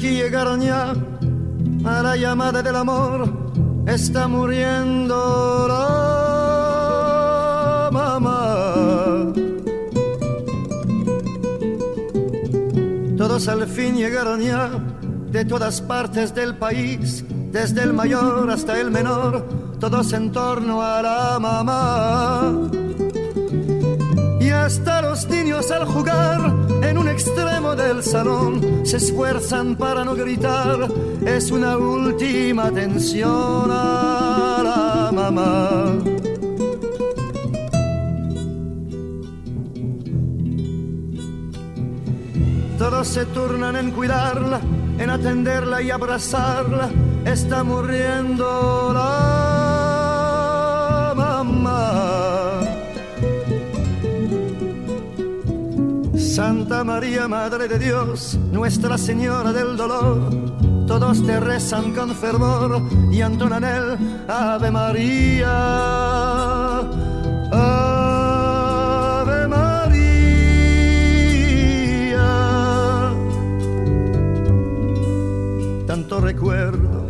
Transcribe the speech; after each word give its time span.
Aquí, 0.00 0.14
llegaron 0.14 0.62
ya 0.62 0.94
a 1.84 2.02
la 2.02 2.16
llamada 2.16 2.62
del 2.62 2.74
amor. 2.74 3.28
Está 3.86 4.26
muriendo 4.28 5.68
la 5.68 5.90
mamá. 7.92 9.32
Todos 13.18 13.48
al 13.48 13.66
fin 13.66 13.96
llegaron 13.96 14.40
ya 14.40 14.70
de 15.30 15.44
todas 15.44 15.82
partes 15.82 16.34
del 16.34 16.56
país, 16.56 17.22
desde 17.52 17.82
el 17.82 17.92
mayor 17.92 18.50
hasta 18.50 18.80
el 18.80 18.90
menor, 18.90 19.46
todos 19.78 20.14
en 20.14 20.32
torno 20.32 20.80
a 20.82 21.02
la 21.02 21.38
mamá 21.38 22.70
hasta 24.60 25.02
los 25.02 25.26
niños 25.28 25.70
al 25.70 25.86
jugar 25.86 26.54
en 26.82 26.98
un 26.98 27.08
extremo 27.08 27.74
del 27.74 28.02
salón 28.02 28.82
se 28.84 28.98
esfuerzan 28.98 29.76
para 29.76 30.04
no 30.04 30.14
gritar. 30.14 30.88
Es 31.26 31.50
una 31.50 31.76
última 31.76 32.66
atención 32.66 33.70
a 33.70 34.60
la 34.62 35.12
mamá. 35.12 35.98
Todos 42.78 43.08
se 43.08 43.24
turnan 43.26 43.76
en 43.76 43.90
cuidarla, 43.90 44.60
en 44.98 45.10
atenderla 45.10 45.82
y 45.82 45.90
abrazarla. 45.90 46.90
Está 47.24 47.62
muriendo 47.62 48.92
la 48.94 49.29
Santa 56.30 56.84
María, 56.84 57.26
Madre 57.26 57.66
de 57.66 57.76
Dios, 57.76 58.38
Nuestra 58.52 58.96
Señora 58.96 59.52
del 59.52 59.76
Dolor, 59.76 60.30
todos 60.86 61.26
te 61.26 61.40
rezan 61.40 61.92
con 61.92 62.14
fervor 62.14 62.80
y 63.10 63.20
entonan 63.20 63.64
el 63.64 63.98
Ave 64.28 64.70
María. 64.70 65.48
Ave 67.50 69.48
María. 69.48 69.90
Tanto 75.88 76.20
recuerdo 76.20 77.06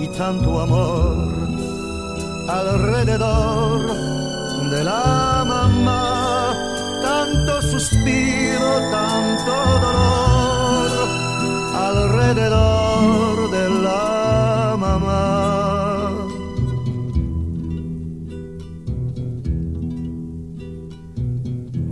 y 0.00 0.06
tanto 0.16 0.60
amor 0.60 1.26
alrededor 2.48 3.80
de 4.70 4.84
la 4.84 5.31
suspiro, 7.82 8.70
tanto 8.90 9.54
dolor 9.86 10.90
alrededor 11.74 13.50
de 13.50 13.64
la 13.82 14.76
mamá. 14.78 16.28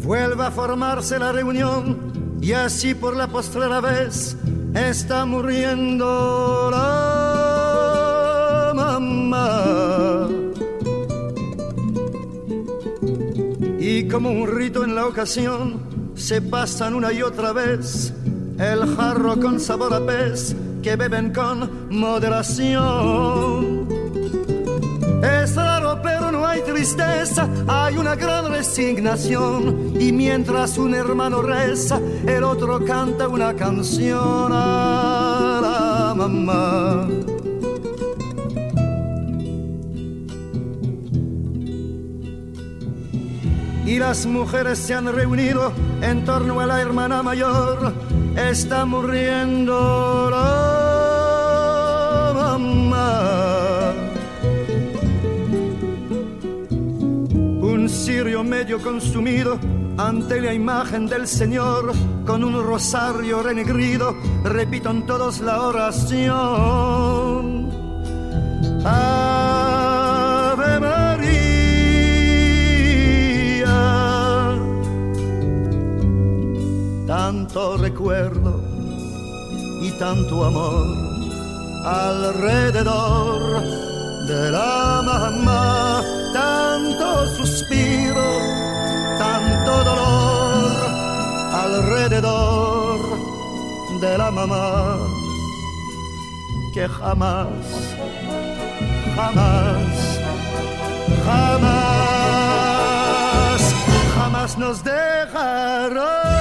Vuelve 0.05 0.45
a 0.45 0.51
formarse 0.51 1.19
la 1.19 1.33
reunión 1.33 2.39
y 2.41 2.53
así 2.53 2.95
por 2.95 3.17
la 3.17 3.27
postrera 3.27 3.81
vez 3.81 4.37
está 4.75 5.25
muriendo 5.25 6.71
la 6.71 8.73
mamá. 8.75 10.29
y 13.81 14.07
como 14.09 14.31
un 14.31 14.47
rito 14.47 14.85
en 14.85 14.95
la 14.95 15.07
ocasión 15.07 15.80
se 16.31 16.41
pasan 16.41 16.95
una 16.95 17.13
y 17.13 17.23
otra 17.23 17.53
vez 17.53 18.13
el 18.57 18.95
jarro 18.95 19.41
con 19.41 19.59
sabor 19.59 19.93
a 19.93 20.07
pez 20.07 20.55
que 20.81 20.95
beben 20.95 21.33
con 21.33 21.89
moderación. 21.91 23.89
Es 25.25 25.57
raro 25.57 26.01
pero 26.01 26.31
no 26.31 26.47
hay 26.47 26.61
tristeza, 26.63 27.49
hay 27.67 27.97
una 27.99 28.15
gran 28.15 28.49
resignación 28.49 29.93
y 29.99 30.13
mientras 30.13 30.79
un 30.79 30.95
hermano 30.95 31.43
reza, 31.43 32.01
el 32.25 32.45
otro 32.45 32.85
canta 32.85 33.27
una 33.27 33.53
canción 33.55 34.53
a 34.53 35.59
la 35.61 36.15
mamá. 36.15 37.09
Y 43.91 43.99
las 43.99 44.25
mujeres 44.25 44.79
se 44.79 44.95
han 44.95 45.13
reunido 45.13 45.73
en 46.01 46.25
torno 46.25 46.61
a 46.61 46.67
la 46.67 46.81
hermana 46.81 47.25
mayor. 47.25 47.93
Está 48.37 48.85
muriendo 48.85 50.31
mamá. 52.33 53.93
Un 57.63 57.89
sirio 57.89 58.45
medio 58.45 58.81
consumido 58.81 59.59
ante 59.99 60.41
la 60.41 60.55
imagen 60.55 61.09
del 61.09 61.27
Señor, 61.27 61.93
con 62.25 62.45
un 62.45 62.63
rosario 62.65 63.43
renegrido, 63.43 64.15
repitan 64.45 65.05
todos 65.05 65.41
la 65.41 65.63
oración. 65.63 66.31
Ave 68.85 69.20
tanto 77.31 77.77
recuerdo 77.77 78.61
y 79.81 79.93
tanto 80.01 80.45
amor 80.45 80.85
alrededor 81.85 83.63
de 84.27 84.51
la 84.51 85.01
mamá, 85.05 86.03
tanto 86.33 87.29
suspiro, 87.37 88.29
tanto 89.17 89.85
dolor 89.85 90.73
alrededor 91.53 92.99
de 94.01 94.19
la 94.19 94.31
mamá 94.33 94.99
que 96.75 96.89
jamás, 96.89 97.47
jamás, 99.15 100.19
jamás, 101.25 102.41
jamás 104.17 104.59
nos 104.59 104.83
dejará. 104.83 106.40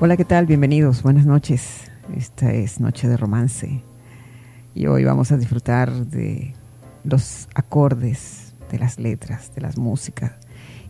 Hola, 0.00 0.16
¿qué 0.16 0.24
tal? 0.24 0.46
Bienvenidos, 0.46 1.02
buenas 1.02 1.26
noches. 1.26 1.90
Esta 2.16 2.52
es 2.52 2.78
Noche 2.78 3.08
de 3.08 3.16
Romance 3.16 3.82
y 4.72 4.86
hoy 4.86 5.02
vamos 5.02 5.32
a 5.32 5.36
disfrutar 5.36 5.90
de 6.06 6.54
los 7.02 7.48
acordes, 7.56 8.54
de 8.70 8.78
las 8.78 9.00
letras, 9.00 9.52
de 9.56 9.60
las 9.60 9.76
músicas 9.76 10.34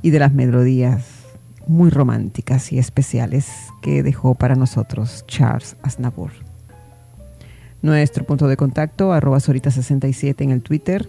y 0.03 0.11
de 0.11 0.19
las 0.19 0.35
melodías 0.35 1.25
muy 1.67 1.89
románticas 1.89 2.71
y 2.71 2.79
especiales 2.79 3.49
que 3.81 4.03
dejó 4.03 4.35
para 4.35 4.57
nosotros 4.57 5.25
Charles 5.27 5.79
Aznavour. 5.81 6.33
Nuestro 7.81 8.27
punto 8.27 8.47
de 8.47 8.59
contacto, 8.59 9.15
arroba 9.15 9.39
Sorita67 9.39 10.43
en 10.43 10.51
el 10.51 10.61
Twitter. 10.61 11.09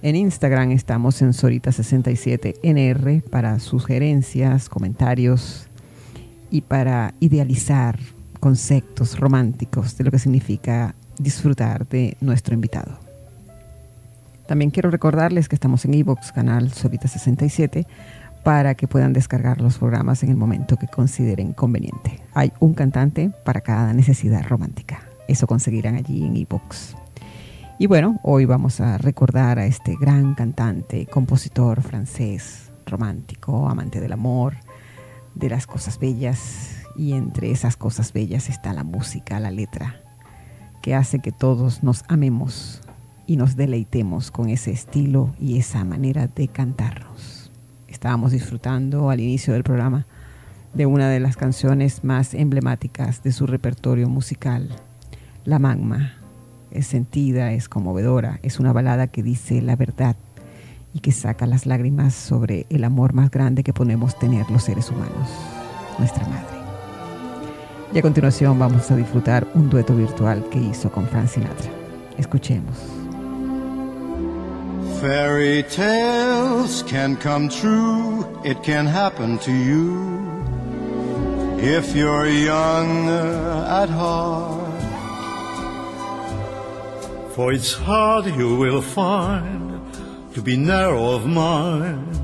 En 0.00 0.14
Instagram 0.14 0.70
estamos 0.70 1.20
en 1.22 1.30
Sorita67NR 1.30 3.24
para 3.24 3.58
sugerencias, 3.58 4.68
comentarios, 4.68 5.68
y 6.52 6.60
para 6.60 7.14
idealizar 7.18 7.98
conceptos 8.38 9.18
románticos 9.18 9.96
de 9.96 10.04
lo 10.04 10.10
que 10.10 10.18
significa 10.18 10.94
disfrutar 11.18 11.88
de 11.88 12.16
nuestro 12.20 12.54
invitado. 12.54 12.98
También 14.46 14.70
quiero 14.70 14.90
recordarles 14.90 15.48
que 15.48 15.56
estamos 15.56 15.84
en 15.86 15.94
iVoox, 15.94 16.30
canal 16.32 16.70
Solita 16.70 17.08
67, 17.08 17.86
para 18.44 18.74
que 18.74 18.86
puedan 18.86 19.14
descargar 19.14 19.62
los 19.62 19.78
programas 19.78 20.22
en 20.22 20.28
el 20.28 20.36
momento 20.36 20.76
que 20.76 20.88
consideren 20.88 21.54
conveniente. 21.54 22.20
Hay 22.34 22.52
un 22.60 22.74
cantante 22.74 23.30
para 23.44 23.62
cada 23.62 23.94
necesidad 23.94 24.44
romántica. 24.46 25.04
Eso 25.28 25.46
conseguirán 25.46 25.94
allí 25.94 26.24
en 26.24 26.36
iVoox. 26.36 26.94
Y 27.78 27.86
bueno, 27.86 28.20
hoy 28.22 28.44
vamos 28.44 28.80
a 28.80 28.98
recordar 28.98 29.58
a 29.58 29.64
este 29.64 29.96
gran 29.98 30.34
cantante, 30.34 31.06
compositor 31.06 31.80
francés, 31.80 32.70
romántico, 32.84 33.68
amante 33.68 34.00
del 34.00 34.12
amor, 34.12 34.56
de 35.34 35.50
las 35.50 35.66
cosas 35.66 35.98
bellas. 35.98 36.76
Y 36.96 37.12
entre 37.12 37.50
esas 37.50 37.76
cosas 37.76 38.12
bellas 38.12 38.48
está 38.48 38.72
la 38.72 38.84
música, 38.84 39.40
la 39.40 39.50
letra, 39.50 40.02
que 40.82 40.94
hace 40.94 41.20
que 41.20 41.32
todos 41.32 41.82
nos 41.82 42.04
amemos 42.08 42.82
y 43.26 43.36
nos 43.36 43.56
deleitemos 43.56 44.30
con 44.30 44.48
ese 44.48 44.72
estilo 44.72 45.34
y 45.40 45.58
esa 45.58 45.84
manera 45.84 46.26
de 46.26 46.48
cantarnos. 46.48 47.50
Estábamos 47.88 48.32
disfrutando 48.32 49.10
al 49.10 49.20
inicio 49.20 49.54
del 49.54 49.62
programa 49.62 50.06
de 50.74 50.86
una 50.86 51.08
de 51.08 51.20
las 51.20 51.36
canciones 51.36 52.02
más 52.04 52.34
emblemáticas 52.34 53.22
de 53.22 53.32
su 53.32 53.46
repertorio 53.46 54.08
musical, 54.08 54.68
La 55.44 55.58
Magma, 55.58 56.14
es 56.70 56.86
sentida, 56.86 57.52
es 57.52 57.68
conmovedora, 57.68 58.40
es 58.42 58.58
una 58.58 58.72
balada 58.72 59.06
que 59.06 59.22
dice 59.22 59.60
la 59.60 59.76
verdad 59.76 60.16
y 60.94 61.00
que 61.00 61.12
saca 61.12 61.46
las 61.46 61.66
lágrimas 61.66 62.14
sobre 62.14 62.66
el 62.70 62.84
amor 62.84 63.12
más 63.12 63.30
grande 63.30 63.62
que 63.62 63.72
podemos 63.72 64.18
tener 64.18 64.50
los 64.50 64.64
seres 64.64 64.90
humanos, 64.90 65.28
nuestra 65.98 66.26
madre. 66.26 66.62
Y 67.94 67.98
a 67.98 68.02
continuación 68.02 68.58
vamos 68.58 68.90
a 68.90 68.96
disfrutar 68.96 69.46
un 69.54 69.68
dueto 69.68 69.94
virtual 69.94 70.44
que 70.50 70.58
hizo 70.58 70.90
con 70.90 71.06
Frank 71.08 71.28
Sinatra. 71.28 71.70
Escuchemos. 72.16 72.76
Fairy 75.00 75.64
tales 75.64 76.84
can 76.88 77.16
come 77.16 77.48
true, 77.48 78.24
it 78.44 78.62
can 78.62 78.86
happen 78.86 79.36
to 79.38 79.50
you 79.50 80.22
if 81.58 81.94
you're 81.94 82.28
young 82.28 83.08
at 83.08 83.88
heart. 83.88 84.60
For 87.34 87.52
it's 87.52 87.72
hard 87.72 88.26
you 88.26 88.56
will 88.56 88.80
find 88.80 89.71
to 90.34 90.40
be 90.40 90.56
narrow 90.56 91.10
of 91.10 91.26
mind 91.26 92.16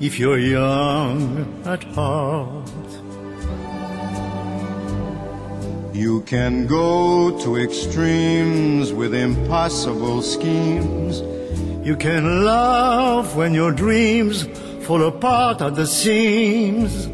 if 0.00 0.18
you're 0.18 0.38
young 0.38 1.62
at 1.64 1.82
heart. 1.84 2.70
You 5.94 6.20
can 6.22 6.66
go 6.66 7.38
to 7.42 7.56
extremes 7.56 8.92
with 8.92 9.14
impossible 9.14 10.20
schemes. 10.20 11.22
You 11.86 11.96
can 11.96 12.44
love 12.44 13.34
when 13.34 13.54
your 13.54 13.72
dreams 13.72 14.46
fall 14.86 15.02
apart 15.04 15.62
at 15.62 15.74
the 15.74 15.86
seams. 15.86 17.06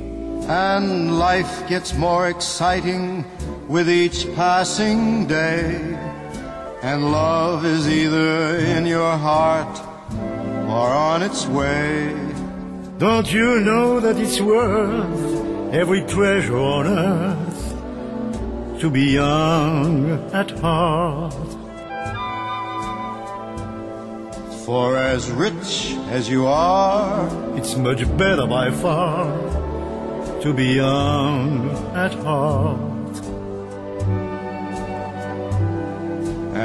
And 0.48 1.16
life 1.20 1.68
gets 1.68 1.94
more 1.94 2.28
exciting 2.28 3.24
with 3.68 3.88
each 3.88 4.26
passing 4.34 5.28
day. 5.28 5.76
And 6.82 7.12
love 7.12 7.64
is 7.64 7.88
either 7.88 8.56
in 8.56 8.84
your 8.86 9.16
heart 9.16 9.91
or 10.72 10.88
on 10.88 11.22
its 11.22 11.46
way. 11.46 12.14
Don't 12.96 13.30
you 13.30 13.60
know 13.60 14.00
that 14.00 14.16
it's 14.16 14.40
worth 14.40 15.74
every 15.74 16.02
treasure 16.14 16.56
on 16.56 16.86
earth 16.86 18.80
to 18.80 18.88
be 18.88 19.04
young 19.22 20.10
at 20.32 20.50
heart? 20.62 21.50
For 24.64 24.96
as 24.96 25.30
rich 25.30 25.94
as 26.16 26.30
you 26.30 26.46
are, 26.46 27.28
it's 27.58 27.76
much 27.76 28.02
better 28.16 28.46
by 28.46 28.70
far 28.70 29.26
to 30.40 30.54
be 30.54 30.68
young 30.84 31.68
at 31.94 32.14
heart. 32.24 33.14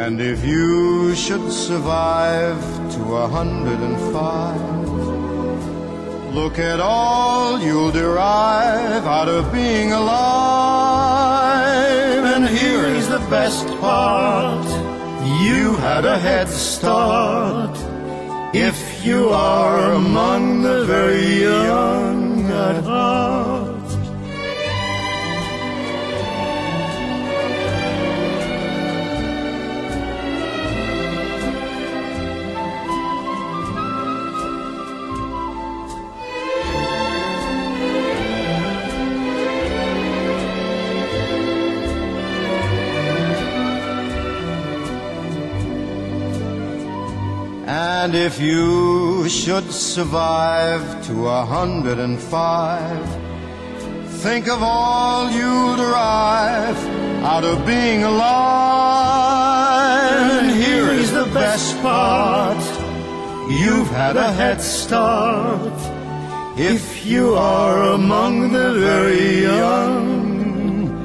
And 0.02 0.22
if 0.22 0.46
you 0.46 1.14
should 1.16 1.52
survive 1.52 2.77
to 2.92 3.16
a 3.16 3.28
hundred 3.28 3.80
and 3.80 3.98
five, 4.14 4.90
look 6.34 6.60
at 6.60 6.80
all 6.80 7.60
you'll 7.60 7.92
derive 7.92 9.06
out 9.06 9.28
of 9.28 9.52
being 9.52 9.92
alive. 9.92 11.28
And 12.36 12.48
here 12.48 12.86
is 12.86 13.08
the 13.10 13.20
best 13.30 13.68
part 13.80 14.66
you 15.42 15.76
had 15.76 16.06
a 16.06 16.18
head 16.18 16.48
start. 16.48 17.78
If 18.54 19.06
you 19.06 19.30
are 19.30 19.94
among 19.94 20.62
the 20.62 20.86
very 20.86 21.44
young 21.44 22.50
at 22.50 22.84
heart. 22.84 23.57
If 48.18 48.40
you 48.42 49.30
should 49.30 49.72
survive 49.72 51.06
to 51.06 51.28
a 51.28 51.46
hundred 51.46 52.00
and 52.00 52.20
five, 52.20 53.06
think 54.22 54.48
of 54.48 54.64
all 54.64 55.30
you'll 55.30 55.76
derive 55.76 56.78
out 57.24 57.44
of 57.44 57.64
being 57.66 58.04
alive. 58.04 58.32
And 60.32 60.50
here 60.50 60.90
is 60.90 61.12
the 61.12 61.26
best 61.26 61.80
part 61.82 62.58
you've 63.50 63.90
had 63.90 64.18
a 64.18 64.32
head 64.34 64.62
start 64.62 65.74
if 66.58 67.06
you 67.06 67.36
are 67.36 67.94
among 67.94 68.52
the 68.52 68.74
very 68.74 69.44
young. 69.44 70.98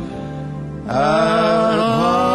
At 0.89 2.32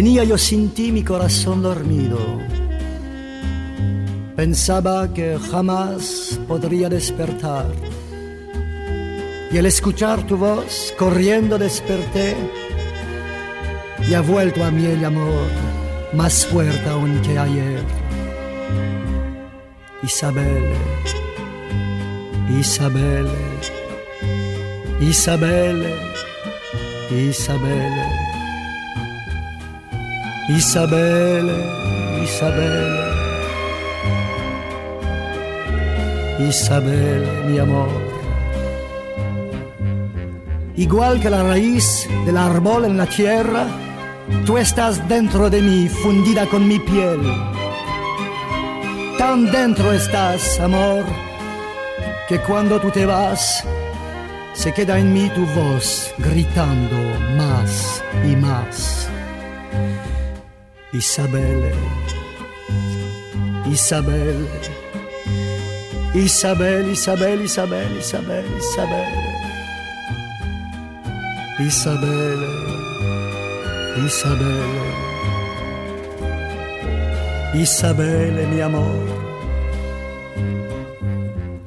Tenía 0.00 0.24
yo 0.24 0.38
sin 0.38 0.70
ti 0.70 0.92
mi 0.92 1.04
corazón 1.04 1.60
dormido. 1.60 2.18
Pensaba 4.34 5.12
que 5.12 5.38
jamás 5.50 6.40
podría 6.48 6.88
despertar. 6.88 7.66
Y 9.52 9.58
al 9.58 9.66
escuchar 9.66 10.26
tu 10.26 10.38
voz, 10.38 10.94
corriendo 10.98 11.58
desperté 11.58 12.34
y 14.08 14.14
ha 14.14 14.22
vuelto 14.22 14.64
a 14.64 14.70
mí 14.70 14.86
el 14.86 15.04
amor 15.04 15.48
más 16.14 16.46
fuerte 16.46 16.88
aún 16.88 17.20
que 17.20 17.38
ayer. 17.38 17.84
Isabel, 20.02 20.64
Isabel, 22.58 23.28
Isabel, 24.98 25.94
Isabel. 27.10 28.29
Isabelle, 30.56 31.54
Isabelle, 32.24 33.00
Isabelle, 36.40 37.44
mi 37.46 37.58
amor. 37.60 37.88
Igual 40.76 41.20
que 41.20 41.30
la 41.30 41.44
raíz 41.44 42.08
del 42.26 42.36
árbol 42.36 42.84
en 42.84 42.96
la 42.96 43.06
tierra, 43.06 43.64
tú 44.44 44.58
estás 44.58 45.08
dentro 45.08 45.48
de 45.50 45.62
mí, 45.62 45.88
fundida 45.88 46.46
con 46.46 46.66
mi 46.66 46.80
piel. 46.80 47.20
Tan 49.18 49.52
dentro 49.52 49.92
estás, 49.92 50.58
amor, 50.58 51.04
que 52.28 52.40
cuando 52.40 52.80
tú 52.80 52.90
te 52.90 53.06
vas, 53.06 53.64
se 54.54 54.74
queda 54.74 54.98
en 54.98 55.12
mí 55.12 55.30
tu 55.32 55.46
voz 55.46 56.12
gritando 56.18 56.96
más 57.36 58.02
y 58.24 58.34
más. 58.34 58.99
Isabelle, 60.92 61.72
Isabelle, 63.64 64.44
Isabelle, 66.16 66.90
Isabelle, 66.90 67.44
Isabelle, 67.44 67.96
Isabelle, 67.96 68.44
Isabelle, 68.58 69.14
Isabelle, 71.60 72.46
Isabelle, 74.04 74.90
Isabelle, 77.54 78.46
mi 78.48 78.60
amor. 78.60 79.06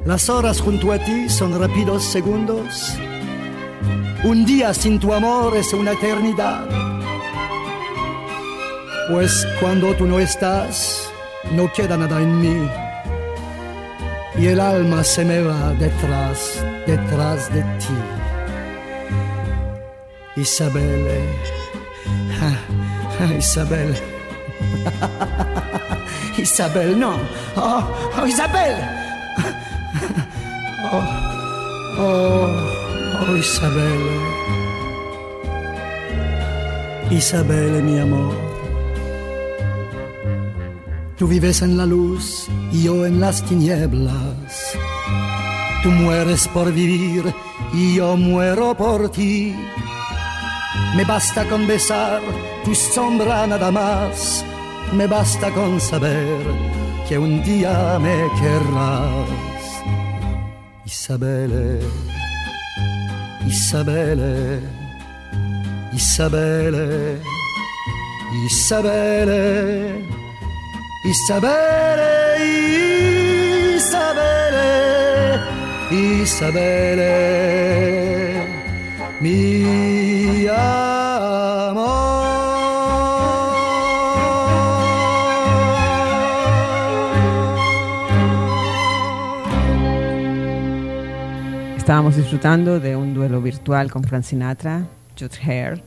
Las 0.03 0.29
horas 0.29 0.59
junto 0.59 0.91
a 0.91 0.99
ti 0.99 1.29
son 1.29 1.57
rápidos 1.57 2.03
segundos. 2.03 2.97
Un 4.25 4.45
día 4.45 4.73
sin 4.73 4.99
tu 4.99 5.13
amor 5.13 5.55
es 5.55 5.71
una 5.71 5.93
eternidad. 5.93 6.92
Pues 9.09 9.45
cuando 9.59 9.93
tú 9.95 10.05
no 10.05 10.17
estás, 10.19 11.09
no 11.51 11.71
queda 11.73 11.97
nada 11.97 12.21
en 12.21 12.39
mí. 12.39 12.69
Y 14.37 14.47
el 14.47 14.59
alma 14.59 15.03
se 15.03 15.25
me 15.25 15.41
va 15.41 15.73
detrás, 15.73 16.63
detrás 16.87 17.53
de 17.53 17.61
ti. 17.61 17.97
Isabel, 20.37 21.05
Isabel, 23.37 23.95
Isabel, 26.37 26.99
no, 26.99 27.19
oh, 27.55 28.11
oh 28.17 28.25
Isabel, 28.25 28.75
oh, 30.91 31.03
oh, 31.99 33.27
oh 33.27 33.35
Isabel, 33.37 34.01
Isabel, 37.11 37.83
mi 37.83 37.99
amor. 37.99 38.52
Tú 41.23 41.29
vives 41.29 41.61
en 41.61 41.77
la 41.77 41.85
luz 41.85 42.49
y 42.73 42.83
yo 42.83 43.05
en 43.05 43.21
las 43.21 43.41
tinieblas. 43.43 44.75
Tú 45.81 45.89
mueres 45.89 46.49
por 46.49 46.69
vivir 46.73 47.33
y 47.71 47.95
yo 47.95 48.17
muero 48.17 48.75
por 48.75 49.09
ti. 49.09 49.55
Me 50.97 51.05
basta 51.05 51.47
con 51.47 51.65
besar 51.65 52.19
tu 52.65 52.75
sombra 52.75 53.47
nada 53.47 53.71
más. 53.71 54.43
Me 54.91 55.07
basta 55.07 55.49
con 55.51 55.79
saber 55.79 56.43
que 57.07 57.17
un 57.17 57.41
día 57.41 57.97
me 58.01 58.27
querrás. 58.41 59.29
Isabelle, 60.85 61.79
Isabelle, 63.47 64.59
Isabelle, 65.93 67.17
Isabelle. 68.45 70.12
Isabelle, 71.05 72.39
Isabelle, 73.75 75.41
Isabelle, 75.91 77.11
mi 79.19 80.47
amor. 80.47 80.93
Estábamos 91.75 92.15
disfrutando 92.15 92.79
de 92.79 92.95
un 92.95 93.13
duelo 93.13 93.41
virtual 93.41 93.91
con 93.91 94.05
Frank 94.05 94.23
Sinatra, 94.23 94.87
Jude 95.19 95.35
Hare, 95.43 95.83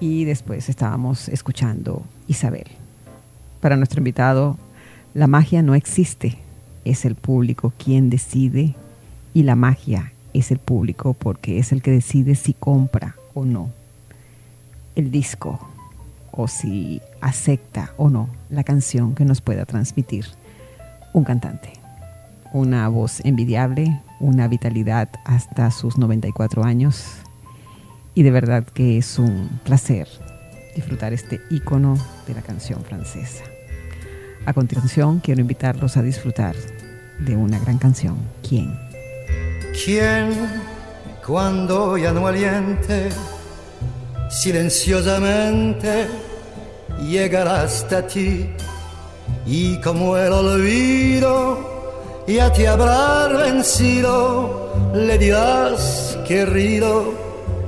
y 0.00 0.24
después 0.24 0.68
estábamos 0.68 1.28
escuchando 1.28 2.02
Isabel. 2.26 2.81
Para 3.62 3.76
nuestro 3.76 4.00
invitado, 4.00 4.58
la 5.14 5.28
magia 5.28 5.62
no 5.62 5.76
existe, 5.76 6.36
es 6.84 7.04
el 7.04 7.14
público 7.14 7.72
quien 7.78 8.10
decide 8.10 8.74
y 9.34 9.44
la 9.44 9.54
magia 9.54 10.12
es 10.34 10.50
el 10.50 10.58
público 10.58 11.14
porque 11.14 11.60
es 11.60 11.70
el 11.70 11.80
que 11.80 11.92
decide 11.92 12.34
si 12.34 12.54
compra 12.54 13.14
o 13.34 13.44
no 13.44 13.70
el 14.96 15.12
disco 15.12 15.60
o 16.32 16.48
si 16.48 17.00
acepta 17.20 17.92
o 17.98 18.10
no 18.10 18.28
la 18.50 18.64
canción 18.64 19.14
que 19.14 19.24
nos 19.24 19.40
pueda 19.40 19.64
transmitir 19.64 20.26
un 21.12 21.22
cantante. 21.22 21.72
Una 22.52 22.88
voz 22.88 23.20
envidiable, 23.24 24.00
una 24.18 24.48
vitalidad 24.48 25.08
hasta 25.24 25.70
sus 25.70 25.98
94 25.98 26.64
años 26.64 27.04
y 28.16 28.24
de 28.24 28.32
verdad 28.32 28.64
que 28.64 28.98
es 28.98 29.20
un 29.20 29.60
placer 29.62 30.08
disfrutar 30.74 31.12
este 31.12 31.40
icono 31.48 31.96
de 32.26 32.34
la 32.34 32.42
canción 32.42 32.82
francesa. 32.82 33.51
A 34.44 34.52
continuación, 34.52 35.20
quiero 35.20 35.40
invitarlos 35.40 35.96
a 35.96 36.02
disfrutar 36.02 36.56
de 37.20 37.36
una 37.36 37.58
gran 37.60 37.78
canción. 37.78 38.16
¿Quién? 38.46 38.76
¿Quién 39.84 40.32
cuando 41.24 41.96
ya 41.96 42.12
no 42.12 42.26
aliente 42.26 43.10
silenciosamente 44.28 46.06
llegará 47.00 47.62
hasta 47.62 48.04
ti 48.06 48.48
y 49.46 49.80
como 49.80 50.16
el 50.16 50.32
olvido 50.32 51.72
ya 52.26 52.52
te 52.52 52.66
habrá 52.66 53.28
vencido, 53.28 54.72
le 54.94 55.18
dirás 55.18 56.18
querido 56.26 57.12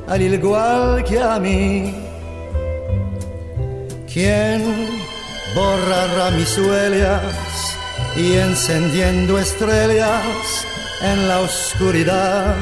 al 0.08 0.22
igual 0.22 1.04
que 1.04 1.20
a 1.20 1.38
mí. 1.38 1.94
¿Quién 4.12 5.03
borrará 5.54 6.30
mis 6.32 6.58
huellas 6.58 7.76
y 8.16 8.36
encendiendo 8.36 9.38
estrellas 9.38 10.66
en 11.02 11.28
la 11.28 11.40
oscuridad. 11.40 12.56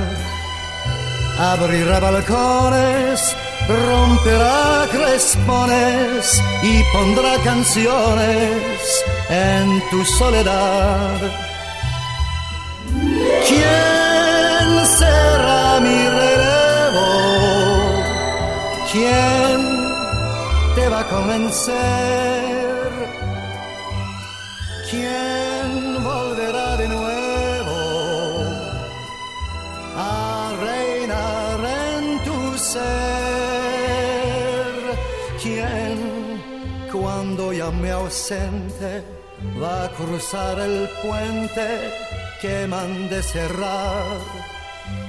Abrirá 1.39 2.01
balcones, 2.01 3.37
romperá 3.69 4.87
crespones 4.91 6.43
y 6.63 6.83
pondrá 6.93 7.37
canciones 7.43 9.05
en 9.31 9.83
tu 9.91 10.05
soledad. 10.05 11.19
¿Quién 13.49 14.87
será 14.99 15.81
mi 15.81 16.09
relevo? 16.21 17.09
¿Quién 18.93 19.61
te 20.75 20.89
va 20.89 21.01
a 21.01 21.09
convencer? 21.09 22.32
¿Quién 35.43 36.41
cuando 36.93 37.53
ya 37.53 37.69
me 37.73 37.91
ausente 37.91 39.03
va 39.61 39.87
a 39.87 39.89
cruzar 39.89 40.61
el 40.61 40.89
puente 41.03 41.91
que 42.41 42.69
mande 42.69 43.21
cerrar 43.25 44.19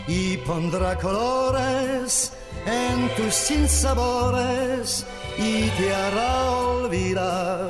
y 0.07 0.37
pondrá 0.37 0.97
colores 0.97 2.33
en 2.65 3.09
tus 3.15 3.31
sinsabores 3.31 5.05
y 5.37 5.69
te 5.69 5.93
hará 5.93 6.49
olvidar 6.49 7.69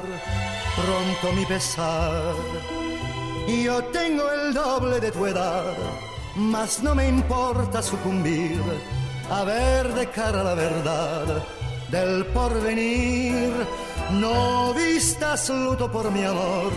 pronto 0.76 1.36
mi 1.36 1.46
pesar. 1.46 2.34
Yo 3.46 3.84
tengo 3.92 4.32
el 4.32 4.54
doble 4.54 5.02
de 5.02 5.12
tu 5.12 5.26
edad, 5.26 5.76
mas 6.38 6.82
no 6.82 6.96
me 6.96 7.10
importa 7.10 7.82
sucumbir 7.82 8.62
a 9.30 9.44
ver 9.44 9.94
de 9.94 10.10
cara 10.10 10.44
la 10.44 10.54
verdad 10.54 11.44
del 11.94 12.26
porvenir. 12.26 13.52
No 14.20 14.74
vistas 14.74 15.50
luto 15.50 15.92
por 15.92 16.12
mi 16.12 16.24
amor, 16.24 16.74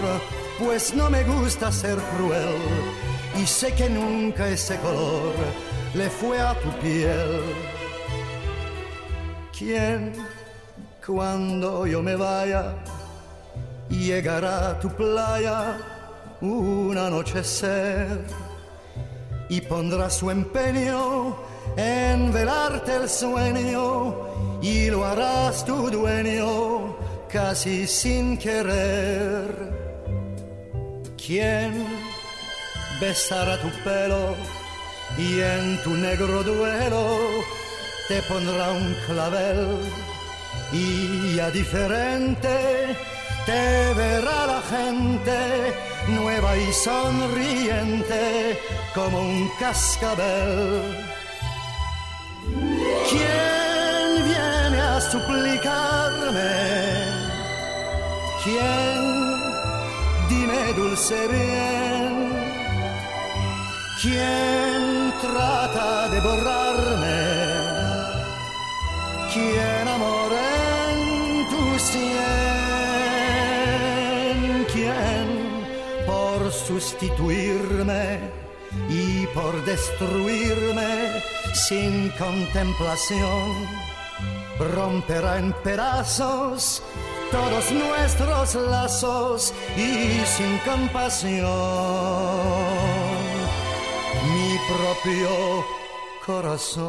pues 0.58 0.94
no 0.94 1.08
me 1.10 1.24
gusta 1.24 1.72
ser 1.72 1.96
cruel 2.12 2.56
y 3.40 3.46
sé 3.46 3.72
que 3.74 3.88
nunca 3.88 4.46
ese 4.48 4.76
color 4.78 5.34
le 5.94 6.10
fue 6.10 6.38
a 6.38 6.54
tu 6.60 6.70
piel. 6.80 7.40
¿Quién, 9.56 10.12
cuando 11.04 11.86
yo 11.86 12.02
me 12.02 12.14
vaya, 12.14 12.74
llegará 13.88 14.70
a 14.70 14.78
tu 14.78 14.90
playa 14.90 15.78
un 16.42 16.96
anochecer 16.98 18.20
y 19.48 19.62
pondrá 19.62 20.10
su 20.10 20.30
empeño 20.30 21.45
en 21.76 22.32
velarte 22.32 22.94
el 22.96 23.08
sueño 23.08 24.16
y 24.62 24.90
lo 24.90 25.04
harás 25.04 25.64
tu 25.64 25.90
dueño 25.90 26.96
casi 27.28 27.86
sin 27.86 28.38
querer. 28.38 29.48
¿Quién 31.16 31.86
besará 33.00 33.60
tu 33.60 33.70
pelo 33.84 34.34
y 35.18 35.40
en 35.40 35.82
tu 35.82 35.90
negro 35.90 36.42
duelo 36.42 37.18
te 38.08 38.22
pondrá 38.22 38.70
un 38.70 38.94
clavel 39.06 39.78
y 40.72 41.36
ya 41.36 41.50
diferente 41.50 42.96
te 43.44 43.94
verá 43.94 44.46
la 44.46 44.62
gente 44.62 45.74
nueva 46.08 46.56
y 46.56 46.72
sonriente 46.72 48.58
como 48.94 49.20
un 49.20 49.48
cascabel. 49.58 51.15
¿Quién 53.10 54.24
viene 54.24 54.78
a 54.80 55.00
suplicarme? 55.00 56.54
¿Quién? 58.42 59.00
Dime 60.28 60.62
dulce 60.74 61.18
bien. 61.28 62.12
¿Quién 64.02 65.12
trata 65.20 66.08
de 66.08 66.20
borrarme? 66.20 67.20
¿Quién 69.32 69.88
amor 69.88 70.32
en 70.32 70.98
tu 71.50 71.62
cien? 71.78 72.26
¿Quién 74.72 75.26
por 76.06 76.52
sustituirme 76.52 78.45
y 78.88 79.26
por 79.28 79.64
destruirme 79.64 81.22
sin 81.52 82.10
contemplación 82.10 83.52
romperá 84.58 85.38
en 85.38 85.52
pedazos 85.64 86.82
todos 87.30 87.72
nuestros 87.72 88.54
lazos 88.54 89.52
y 89.76 90.24
sin 90.24 90.58
compasión? 90.58 91.46
propio 94.68 95.64
corazón. 96.24 96.86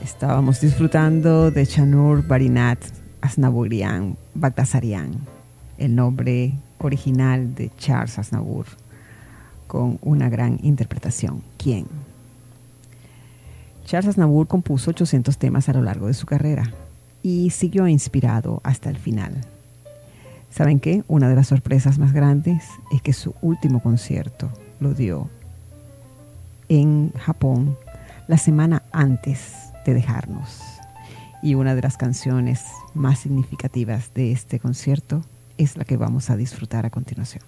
Estábamos 0.00 0.60
disfrutando 0.60 1.50
de 1.50 1.66
Chanur 1.66 2.26
Barinat 2.26 2.78
Asnaburian 3.20 4.16
Bagdasarian, 4.34 5.26
el 5.78 5.94
nombre 5.94 6.52
original 6.78 7.54
de 7.54 7.70
Charles 7.78 8.18
Aznavour, 8.18 8.66
con 9.66 9.98
una 10.02 10.28
gran 10.28 10.58
interpretación. 10.62 11.42
¿Quién? 11.56 11.86
Charles 13.84 14.08
Aznavour 14.08 14.46
compuso 14.46 14.90
800 14.90 15.38
temas 15.38 15.68
a 15.68 15.72
lo 15.72 15.82
largo 15.82 16.08
de 16.08 16.14
su 16.14 16.26
carrera 16.26 16.72
y 17.22 17.50
siguió 17.50 17.88
inspirado 17.88 18.60
hasta 18.64 18.90
el 18.90 18.98
final. 18.98 19.32
¿Saben 20.50 20.80
qué? 20.80 21.04
Una 21.08 21.28
de 21.28 21.34
las 21.34 21.48
sorpresas 21.48 21.98
más 21.98 22.12
grandes 22.12 22.64
es 22.92 23.02
que 23.02 23.12
su 23.12 23.34
último 23.42 23.80
concierto 23.80 24.50
lo 24.80 24.94
dio 24.94 25.28
en 26.68 27.12
Japón 27.12 27.76
la 28.26 28.38
semana 28.38 28.82
antes 28.92 29.54
de 29.84 29.94
dejarnos. 29.94 30.60
Y 31.42 31.54
una 31.54 31.74
de 31.74 31.82
las 31.82 31.96
canciones 31.96 32.64
más 32.94 33.20
significativas 33.20 34.12
de 34.14 34.32
este 34.32 34.58
concierto 34.58 35.22
es 35.58 35.76
la 35.76 35.84
que 35.84 35.96
vamos 35.96 36.30
a 36.30 36.36
disfrutar 36.36 36.86
a 36.86 36.90
continuación. 36.90 37.42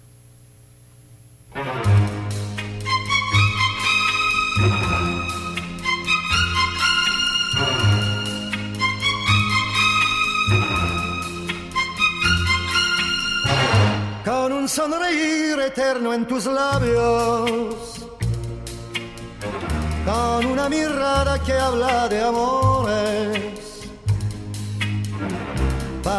un 14.61 14.69
sonreír 14.69 15.59
eterno 15.59 16.13
en 16.13 16.27
tus 16.27 16.45
labios, 16.45 18.07
con 20.05 20.45
una 20.45 20.69
mirada 20.69 21.41
que 21.43 21.53
habla 21.53 22.07
de 22.07 22.21
amores. 22.21 23.50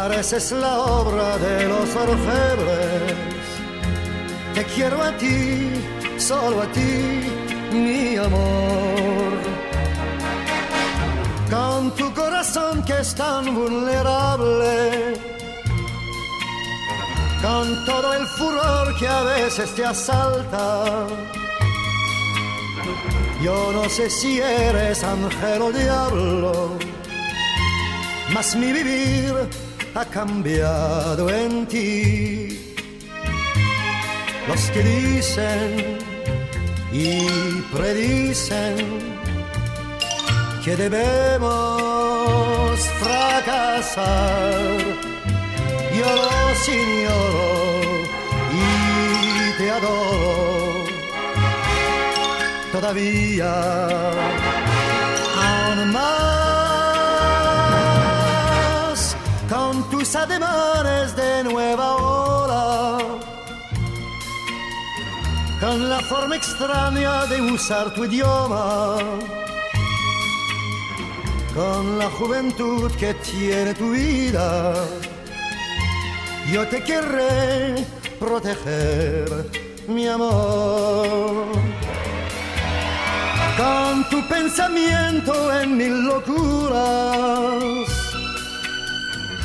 Pareces 0.05 0.51
la 0.51 0.79
obra 0.79 1.37
de 1.37 1.65
los 1.65 1.95
orfebres. 1.95 3.15
Te 4.53 4.65
quiero 4.65 5.01
a 5.01 5.15
ti, 5.15 5.71
solo 6.17 6.63
a 6.63 6.67
ti, 6.73 7.21
mi 7.71 8.17
amor. 8.17 9.31
Con 11.49 11.91
tu 11.95 12.13
corazón 12.13 12.83
que 12.83 12.99
es 12.99 13.15
tan 13.15 13.55
vulnerable 13.55 15.13
con 17.41 17.85
todo 17.85 18.13
el 18.13 18.25
furor 18.27 18.95
que 18.99 19.07
a 19.07 19.21
veces 19.23 19.73
te 19.73 19.85
asalta. 19.85 21.07
Yo 23.41 23.71
no 23.71 23.87
sé 23.87 24.09
si 24.09 24.41
eres 24.41 25.01
ángel 25.01 25.61
o 25.61 25.71
diablo, 25.71 26.77
mas 28.33 28.53
mi 28.57 28.73
vivir 28.73 29.33
ha 29.95 30.05
cambiado 30.05 31.29
en 31.29 31.67
ti. 31.67 32.75
Los 34.47 34.61
que 34.71 34.81
dicen 34.83 35.97
y 36.91 37.61
predicen 37.73 38.75
que 40.63 40.75
debemos 40.75 41.49
fracasar 43.01 44.53
yo 45.97 46.05
lo 46.15 46.29
ignoro 46.73 47.81
y 48.51 48.63
te 49.57 49.71
adoro 49.71 50.85
todavía 52.71 53.53
aún 55.35 55.91
más 55.91 56.42
con 59.53 59.89
tus 59.91 60.15
ademanes 60.15 61.15
de 61.15 61.43
nueva 61.43 61.95
hora 61.95 62.97
con 65.63 65.89
la 65.89 65.99
forma 66.01 66.35
extraña 66.35 67.25
de 67.27 67.41
usar 67.41 67.93
tu 67.93 68.03
idioma. 68.03 68.97
Con 71.55 71.97
la 71.97 72.09
juventud 72.17 72.91
que 72.99 73.13
tiene 73.13 73.73
tu 73.73 73.91
vida. 73.91 74.73
Yo 76.51 76.67
te 76.67 76.83
querré 76.83 77.75
proteger, 78.19 79.25
mi 79.87 80.07
amor. 80.07 81.47
Con 83.55 84.09
tu 84.09 84.27
pensamiento 84.27 85.33
en 85.59 85.77
mil 85.77 86.05
locuras, 86.05 87.92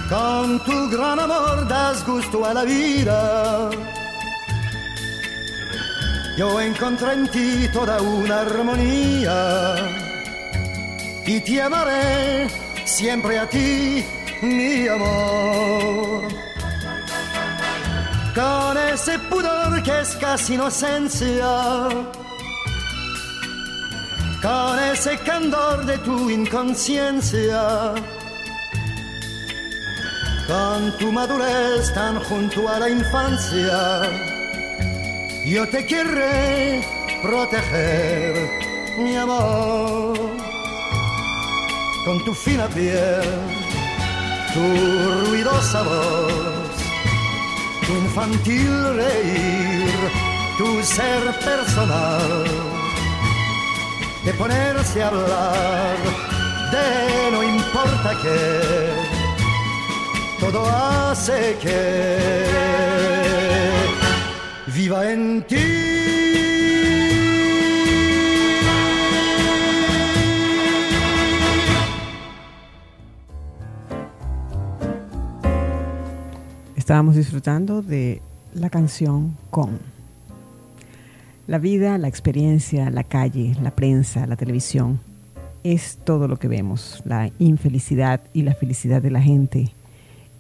con 0.09 0.59
tu 0.61 0.89
gran 0.91 1.19
amor 1.21 1.67
das 1.69 2.05
gusto 2.07 2.45
a 2.45 2.55
la 2.55 2.65
vida. 2.65 3.71
Yo 6.37 6.61
encontré 6.61 7.13
en 7.13 7.29
ti 7.29 7.69
toda 7.73 8.01
una 8.01 8.41
armonía 8.41 9.75
y 11.27 11.41
te 11.41 11.63
amaré 11.63 12.49
siempre 12.85 13.39
a 13.39 13.49
ti, 13.49 14.05
mi 14.41 14.89
amor. 14.89 16.29
Con 18.35 18.79
ese 18.79 19.19
pudor 19.19 19.83
que 19.83 20.01
es 20.01 20.17
casi 20.17 20.55
inocencia, 20.55 21.89
con 24.41 24.79
ese 24.93 25.19
candor 25.19 25.85
de 25.85 25.99
tu 25.99 26.31
inconsciencia, 26.31 27.95
con 30.49 30.97
tu 30.99 31.13
madurez 31.13 31.93
tan 31.95 32.19
junto 32.25 32.69
a 32.69 32.81
la 32.81 32.89
infancia, 32.89 34.11
yo 35.45 35.69
te 35.69 35.87
querré 35.87 36.83
proteger, 37.23 38.35
mi 38.99 39.15
amor, 39.15 40.19
con 42.05 42.25
tu 42.25 42.35
fina 42.35 42.67
piel, 42.69 43.29
tu 44.55 45.27
ruidosa 45.27 45.83
voz 45.83 46.69
tu 47.89 47.95
infantil 47.95 48.71
reír, 48.97 49.91
tu 50.59 50.83
ser 50.83 51.23
personal, 51.43 52.45
de 54.25 54.33
ponerse 54.35 55.03
a 55.03 55.09
hablar, 55.09 55.97
de 56.73 57.31
no 57.33 57.43
importa 57.43 58.11
qué, 58.23 59.08
todo 60.41 60.65
hace 60.67 61.57
que 61.61 62.19
viva 64.75 65.11
en 65.11 65.43
ti. 65.43 65.57
Estábamos 76.77 77.17
disfrutando 77.17 77.83
de 77.83 78.23
la 78.55 78.71
canción 78.71 79.37
Con. 79.51 79.79
La 81.47 81.59
vida, 81.59 81.99
la 81.99 82.09
experiencia, 82.09 82.91
la 82.91 83.05
calle, 83.05 83.57
la 83.63 83.73
prensa, 83.73 84.27
la 84.27 84.37
televisión, 84.37 85.01
es 85.65 85.99
todo 86.05 86.29
lo 86.29 86.39
que 86.39 86.49
vemos. 86.49 87.03
La 87.05 87.31
infelicidad 87.39 88.21
y 88.33 88.43
la 88.43 88.55
felicidad 88.55 89.03
de 89.03 89.11
la 89.11 89.21
gente 89.21 89.75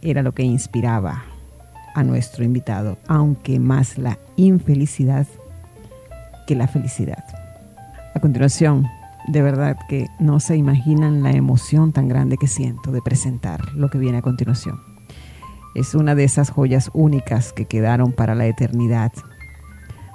era 0.03 0.23
lo 0.23 0.33
que 0.33 0.43
inspiraba 0.43 1.25
a 1.95 2.03
nuestro 2.05 2.45
invitado, 2.45 2.99
aunque 3.09 3.59
más 3.59 3.99
la 3.99 4.19
infelicidad 4.37 5.27
que 6.47 6.55
la 6.55 6.69
felicidad. 6.69 7.25
A 8.15 8.21
continuación, 8.21 8.87
de 9.27 9.43
verdad 9.43 9.77
que 9.89 10.09
no 10.19 10.41
se 10.41 10.57
imaginan 10.57 11.23
la 11.23 11.33
emoción 11.33 11.93
tan 11.93 12.09
grande 12.09 12.37
que 12.37 12.47
siento 12.47 12.93
de 12.93 13.03
presentar 13.03 13.75
lo 13.75 13.91
que 13.91 13.99
viene 13.99 14.19
a 14.19 14.23
continuación. 14.23 14.81
Es 15.75 15.95
una 15.95 16.15
de 16.15 16.25
esas 16.25 16.51
joyas 16.51 16.91
únicas 16.95 17.53
que 17.53 17.67
quedaron 17.67 18.13
para 18.13 18.35
la 18.35 18.47
eternidad. 18.47 19.13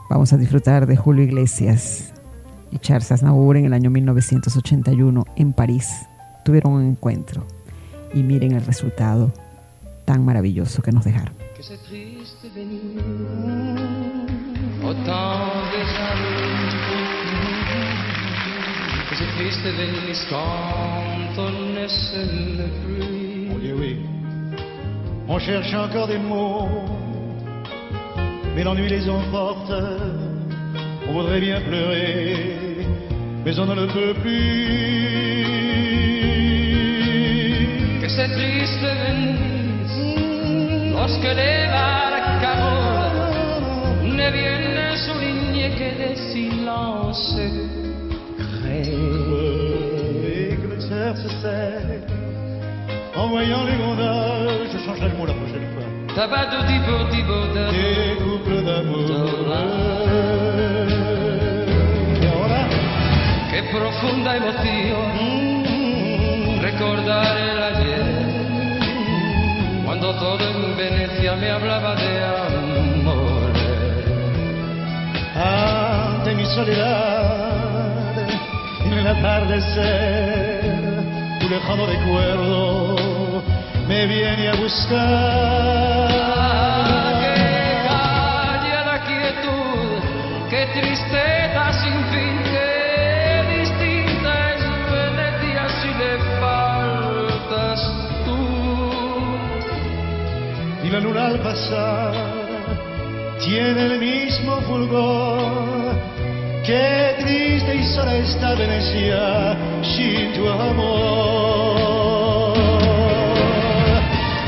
Vamos 0.09 0.33
a 0.33 0.37
disfrutar 0.37 0.87
de 0.87 0.97
Julio 0.97 1.23
Iglesias 1.23 2.13
y 2.71 2.79
Charles 2.79 3.11
Aznavour 3.11 3.57
en 3.57 3.65
el 3.65 3.73
año 3.73 3.91
1981 3.91 5.25
en 5.35 5.53
París. 5.53 6.07
Tuvieron 6.43 6.73
un 6.73 6.83
encuentro 6.83 7.45
y 8.13 8.23
miren 8.23 8.53
el 8.53 8.65
resultado 8.65 9.31
tan 10.05 10.23
maravilloso 10.23 10.81
que 10.81 10.91
nos 10.91 11.03
dejaron. 11.03 11.33
On 25.27 25.39
cherche 25.39 25.73
encore 25.73 26.07
des 26.07 26.17
mots, 26.17 26.67
mais 28.55 28.63
l'ennui 28.63 28.89
les 28.89 29.09
emporte. 29.09 29.71
On 31.07 31.13
voudrait 31.13 31.39
bien 31.39 31.61
pleurer, 31.61 32.85
mais 33.45 33.57
on 33.59 33.65
ne 33.65 33.75
le 33.75 33.87
peut 33.87 34.13
plus. 34.21 35.43
Que 38.01 38.09
c'est 38.09 38.29
triste 38.29 39.52
en 53.15 53.27
voyant 53.27 53.63
les 53.65 53.77
gondas, 53.77 54.67
je 54.71 54.77
changerai 54.85 55.09
le 55.09 55.17
mot 55.17 55.25
la 55.25 55.33
prochaine 55.33 55.67
fois. 55.73 55.83
Tabato 56.15 56.63
tipo 56.67 56.93
tipo 57.11 57.37
Des 57.53 58.15
couples 58.23 58.63
d'amour. 58.63 59.09
Et 62.21 62.27
ahora, 62.27 62.63
Qué 63.51 63.61
profunda 63.71 64.37
emoción 64.37 65.63
recordar 66.61 67.37
el 67.37 67.72
cuando 70.03 70.19
todo 70.19 70.43
en 70.49 70.75
Venecia 70.75 71.33
me 71.37 71.49
hablaba 71.49 71.95
de 71.95 72.23
amor. 72.25 73.53
ante 75.35 76.35
mi 76.35 76.45
soledad, 76.45 78.17
en 78.85 78.93
el 78.93 79.07
atardecer, 79.07 80.61
tu 81.39 81.47
lejano 81.49 81.85
recuerdo 81.85 82.95
me 83.87 84.05
viene 84.07 84.49
a 84.49 84.51
Ah, 84.51 84.57
buscar. 84.61 84.99
qué 87.21 87.35
callada 87.87 88.95
quietud, 89.07 90.01
qué 90.49 90.65
tristeza 90.81 91.22
y 100.93 100.95
la 100.95 100.99
luna 100.99 101.25
al 101.27 101.39
pasar 101.39 102.13
tiene 103.39 103.85
el 103.85 103.99
mismo 103.99 104.61
fulgor. 104.61 105.95
Qué 106.63 107.15
triste 107.19 107.75
y 107.75 107.83
sola 107.95 108.15
está 108.17 108.53
Venecia 108.53 109.57
sin 109.81 110.33
tu 110.33 110.47
amor. 110.47 111.73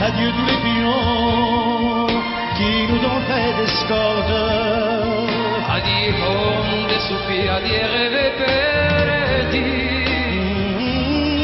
Adieu 0.07 0.31
tous 0.37 0.45
les 0.51 0.59
pions 0.67 2.07
qui 2.57 2.71
nous 2.89 3.03
ont 3.13 3.21
fait 3.29 3.55
escorte. 3.63 4.33
Adieu 5.75 6.11
monde 6.23 6.95
soupir, 7.07 7.45
adieu 7.57 7.85
rêve 7.95 8.25
perdu. 8.45 9.67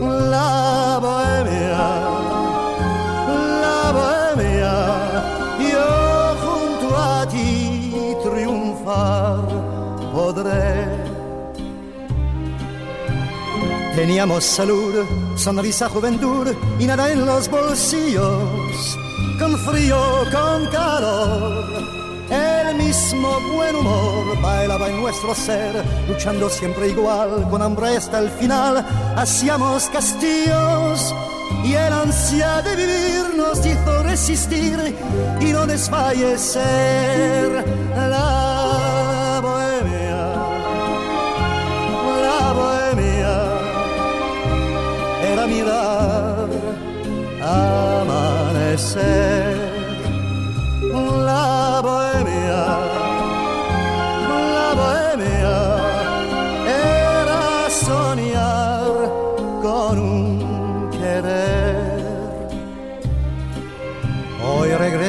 la 0.00 0.98
bohemia, 1.00 1.86
la 3.62 3.92
bohemia, 3.96 4.74
yo 5.72 6.36
junto 6.44 6.96
a 6.96 7.26
ti 7.28 8.14
podré. 10.12 11.06
Teníamos 13.94 14.44
salud, 14.44 14.94
sonrisa, 15.36 15.88
juventud 15.88 16.48
y 16.78 16.84
nada 16.86 17.10
en 17.10 17.24
los 17.24 17.48
bolsillos, 17.48 18.98
con 19.38 19.56
frío, 19.58 19.98
con 20.30 20.66
calor 20.70 21.95
mismo 22.76 23.40
buen 23.52 23.76
humor 23.76 24.40
bailaba 24.40 24.88
en 24.88 25.00
nuestro 25.00 25.34
ser, 25.34 25.84
luchando 26.08 26.48
siempre 26.48 26.88
igual, 26.88 27.48
con 27.50 27.62
hambre 27.62 27.96
hasta 27.96 28.18
el 28.18 28.30
final. 28.30 28.84
Hacíamos 29.16 29.88
castillos 29.88 31.14
y 31.64 31.74
el 31.74 31.92
ansia 31.92 32.62
de 32.62 32.76
vivir 32.76 33.36
nos 33.36 33.64
hizo 33.64 34.02
resistir 34.02 34.96
y 35.40 35.52
no 35.52 35.66
desfallecer. 35.66 37.64
La 37.96 39.40
bohemia, 39.42 40.34
la 42.22 42.52
bohemia 42.52 43.34
era 45.32 45.46
mirar 45.46 46.48
amanecer. 47.42 49.35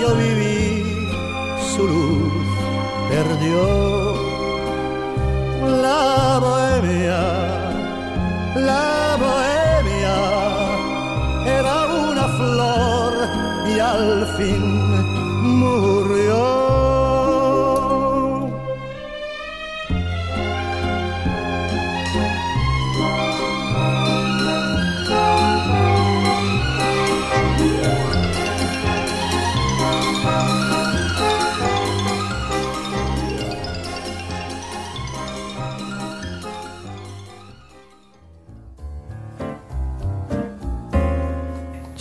yo 0.00 0.14
viví, 0.16 1.08
su 1.74 1.86
luz 1.86 2.46
perdió. 3.10 4.14
La 5.82 6.38
bohemia, 6.38 7.20
la 8.54 8.95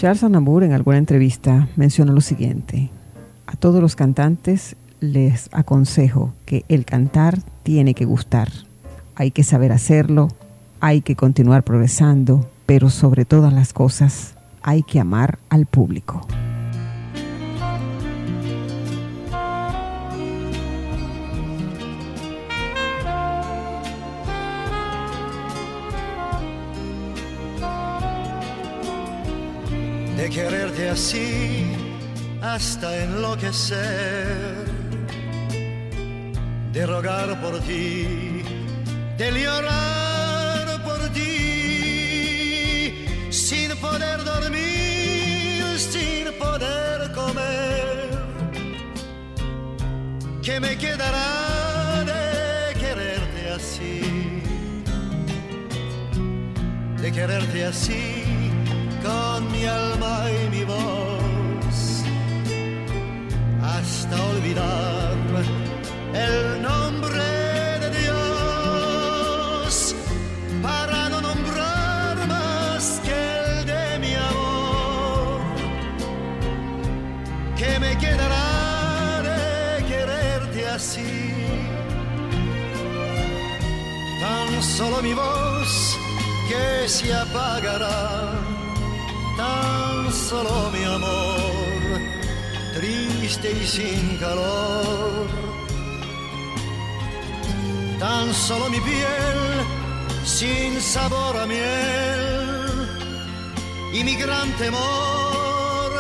Charles 0.06 0.24
Aznavour 0.24 0.64
en 0.64 0.72
alguna 0.72 1.00
entrevista 1.00 1.68
menciona 1.76 2.14
lo 2.14 2.22
siguiente: 2.22 2.92
A 3.48 3.56
todos 3.56 3.82
los 3.82 3.96
cantantes 3.96 4.76
les 5.00 5.50
aconsejo 5.52 6.32
que 6.46 6.64
el 6.70 6.86
cantar 6.86 7.40
tiene 7.64 7.96
que 7.96 8.06
gustar. 8.06 8.50
Hay 9.16 9.32
que 9.32 9.42
saber 9.42 9.72
hacerlo, 9.72 10.28
hay 10.80 11.02
que 11.02 11.16
continuar 11.16 11.64
progresando, 11.64 12.48
pero 12.68 12.92
sobre 12.92 13.26
todas 13.26 13.52
las 13.52 13.74
cosas 13.74 14.36
hay 14.62 14.84
que 14.84 15.00
amar 15.00 15.40
al 15.50 15.66
público. 15.66 16.22
Así 30.90 31.76
hasta 32.42 33.04
enloquecer, 33.04 34.66
de 36.74 36.86
rogar 36.86 37.42
por 37.42 37.60
ti, 37.62 38.44
de 39.18 39.32
llorar 39.32 40.84
por 40.84 41.00
ti, 41.10 42.94
sin 43.30 43.76
poder 43.78 44.24
dormir, 44.24 45.64
sin 45.78 46.32
poder 46.38 47.12
comer. 47.14 48.10
¿Qué 50.44 50.60
me 50.60 50.78
quedará 50.78 52.04
de 52.06 52.80
quererte 52.80 53.52
así? 53.56 54.02
De 57.02 57.12
quererte 57.12 57.66
así 57.66 58.25
con 59.06 59.52
mi 59.52 59.66
alma 59.66 60.16
y 60.32 60.50
mi 60.50 60.64
voz 60.64 62.04
hasta 63.62 64.16
olvidar 64.34 65.14
el 66.14 66.62
nombre 66.62 67.28
de 67.84 67.90
Dios 68.02 69.74
para 70.62 71.10
no 71.10 71.22
nombrar 71.22 72.16
más 72.28 73.02
que 73.06 73.18
el 73.40 73.66
de 73.66 74.00
mi 74.00 74.14
amor 74.16 75.40
que 77.60 77.80
me 77.80 77.98
quedará 77.98 79.22
de 79.30 79.86
quererte 79.86 80.68
así. 80.68 81.34
Tan 84.22 84.64
solo 84.64 85.02
mi 85.02 85.14
voz 85.14 85.98
que 86.50 86.88
se 86.88 87.14
apagará 87.14 88.15
solo 90.30 90.72
mi 90.72 90.84
amor, 90.84 92.02
triste 92.74 93.52
y 93.52 93.68
sin 93.68 94.18
calor. 94.18 95.28
Tan 98.00 98.34
solo 98.34 98.70
mi 98.72 98.80
piel, 98.80 99.40
sin 100.24 100.82
sabor 100.82 101.38
a 101.38 101.46
miel, 101.46 102.90
y 103.94 104.04
mi 104.04 104.16
gran 104.16 104.50
temor 104.58 105.92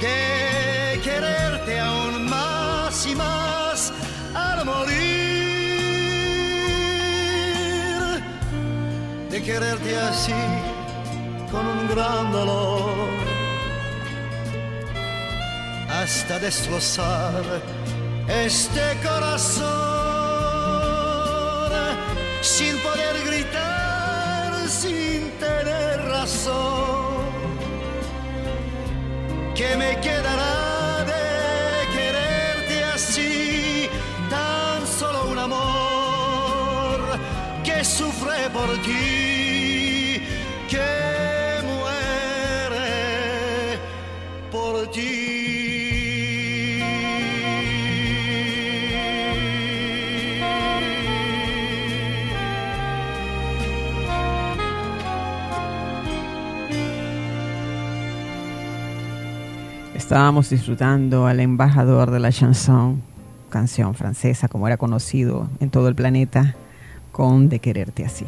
de 0.00 1.00
quererte 1.04 1.78
aún 1.78 2.28
más 2.28 3.06
y 3.06 3.14
más 3.14 3.92
al 4.34 4.64
morir, 4.64 4.98
de 9.30 9.42
quererte 9.42 9.96
así 9.96 10.42
con 11.52 11.64
un 11.66 11.88
gran 11.88 12.32
dolor 12.32 13.19
hasta 16.10 16.40
destrozar 16.40 17.42
este 18.26 18.82
corazón 19.00 19.70
sin 22.40 22.76
poder 22.78 23.14
gritar, 23.26 24.68
sin 24.68 25.30
tener 25.38 26.02
razón. 26.08 27.20
que 29.54 29.76
me 29.76 29.90
quedará 30.00 31.04
de 31.12 31.26
quererte 31.96 32.76
así? 32.94 33.88
Tan 34.28 34.84
solo 34.98 35.18
un 35.30 35.38
amor 35.38 36.98
que 37.62 37.84
sufre 37.84 38.50
por 38.52 38.70
ti, 38.82 39.19
Estábamos 60.00 60.48
disfrutando 60.48 61.26
al 61.26 61.40
embajador 61.40 62.10
de 62.10 62.20
la 62.20 62.32
chanson, 62.32 63.02
canción 63.50 63.94
francesa, 63.94 64.48
como 64.48 64.66
era 64.66 64.78
conocido 64.78 65.50
en 65.60 65.68
todo 65.68 65.88
el 65.88 65.94
planeta, 65.94 66.56
con 67.12 67.50
De 67.50 67.58
quererte 67.58 68.06
así. 68.06 68.24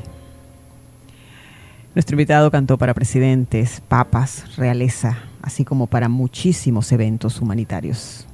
Nuestro 1.95 2.15
invitado 2.15 2.51
cantó 2.51 2.77
para 2.77 2.93
presidentes, 2.93 3.81
papas, 3.89 4.55
realeza, 4.59 5.17
así 5.41 5.65
como 5.65 5.87
para 5.87 6.11
muchísimos 6.11 6.93
eventos 6.93 7.41
humanitarios. 7.41 8.27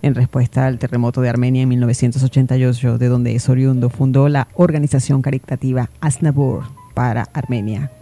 En 0.00 0.14
respuesta 0.14 0.66
al 0.66 0.78
terremoto 0.78 1.20
de 1.20 1.28
Armenia 1.28 1.62
en 1.62 1.68
1988, 1.68 2.96
de 2.96 3.08
donde 3.08 3.34
es 3.34 3.46
oriundo, 3.50 3.90
fundó 3.90 4.30
la 4.30 4.48
organización 4.54 5.20
caritativa 5.20 5.90
Asnabur 6.00 6.64
para 6.94 7.28
Armenia, 7.34 7.92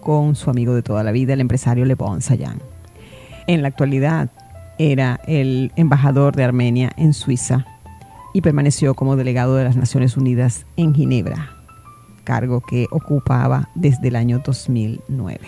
con 0.00 0.34
su 0.34 0.50
amigo 0.50 0.74
de 0.74 0.82
toda 0.82 1.04
la 1.04 1.12
vida, 1.12 1.34
el 1.34 1.40
empresario 1.40 1.84
Levon 1.84 2.20
Sayan. 2.20 2.77
En 3.48 3.62
la 3.62 3.68
actualidad 3.68 4.28
era 4.78 5.20
el 5.26 5.72
embajador 5.74 6.36
de 6.36 6.44
Armenia 6.44 6.92
en 6.98 7.14
Suiza 7.14 7.64
y 8.34 8.42
permaneció 8.42 8.92
como 8.92 9.16
delegado 9.16 9.56
de 9.56 9.64
las 9.64 9.74
Naciones 9.74 10.18
Unidas 10.18 10.66
en 10.76 10.94
Ginebra, 10.94 11.56
cargo 12.24 12.60
que 12.60 12.86
ocupaba 12.90 13.70
desde 13.74 14.08
el 14.08 14.16
año 14.16 14.42
2009. 14.44 15.40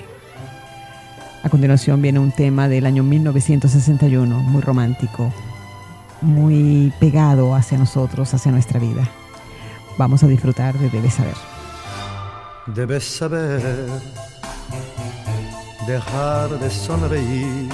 A 1.42 1.50
continuación 1.50 2.00
viene 2.00 2.18
un 2.20 2.32
tema 2.32 2.68
del 2.68 2.86
año 2.86 3.02
1961, 3.02 4.34
muy 4.44 4.62
romántico, 4.62 5.30
muy 6.22 6.94
pegado 7.00 7.54
hacia 7.54 7.76
nosotros, 7.76 8.32
hacia 8.32 8.50
nuestra 8.50 8.80
vida. 8.80 9.10
Vamos 9.98 10.22
a 10.22 10.26
disfrutar 10.26 10.78
de 10.78 10.88
Debes 10.88 11.12
saber. 11.12 11.34
Debes 12.66 13.04
saber 13.04 13.90
dejar 15.86 16.58
de 16.58 16.70
sonreír 16.70 17.68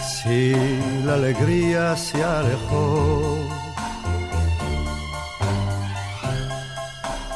si 0.00 0.54
la 1.04 1.14
alegría 1.14 1.96
se 1.96 2.22
alejó 2.22 3.38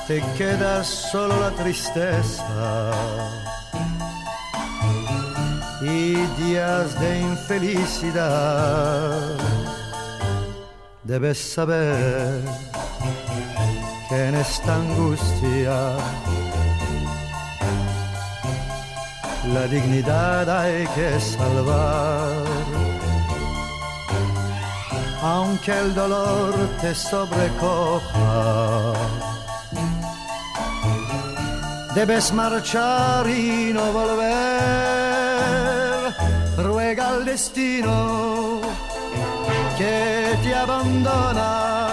te 0.09 0.23
queda 0.39 0.83
solo 0.83 1.39
la 1.39 1.51
tristeza 1.51 2.91
y 5.83 6.15
días 6.43 6.99
de 6.99 7.21
infelicidad. 7.21 9.37
Debes 11.05 11.39
saber 11.39 12.41
que 14.09 14.29
en 14.29 14.37
esta 14.37 14.77
angustia 14.77 15.93
la 19.47 19.67
dignidad 19.67 20.49
hay 20.49 20.87
que 20.95 21.21
salvar. 21.21 22.45
Aunque 25.23 25.79
el 25.79 25.95
dolor 25.95 26.55
te 26.81 26.95
sobrecoja 26.95 28.95
debes 31.99 32.33
marchar 32.33 33.29
y 33.29 33.73
no 33.73 33.93
volver. 33.93 34.29
Ruega 36.57 37.09
al 37.09 37.25
destino 37.25 38.61
que 39.77 40.39
te 40.43 40.55
abandona. 40.55 41.89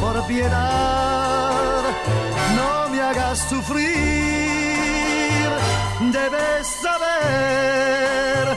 Por 0.00 0.24
piedad, 0.28 1.82
no 2.56 2.88
me 2.90 3.00
hagas 3.00 3.38
sufrir. 3.50 4.17
Debes 6.00 6.66
saber 6.80 8.56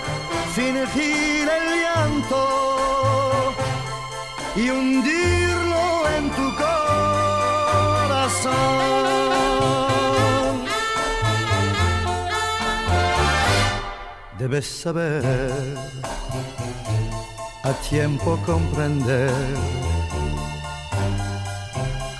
fingir 0.53 1.49
el 1.49 1.81
llanto 1.81 3.53
y 4.55 4.69
hundirlo 4.69 6.07
en 6.17 6.29
tu 6.29 6.55
corazón. 6.55 7.01
Debes 14.37 14.67
saber 14.67 15.77
a 17.63 17.73
tiempo 17.89 18.37
comprender 18.45 19.33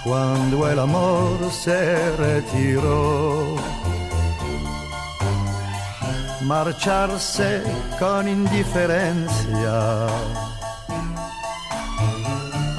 cuando 0.04 0.68
el 0.68 0.80
amor 0.80 1.38
se 1.52 2.16
retiró. 2.18 3.81
Marcharse 6.44 7.64
con 8.00 8.28
indiferencia, 8.28 10.08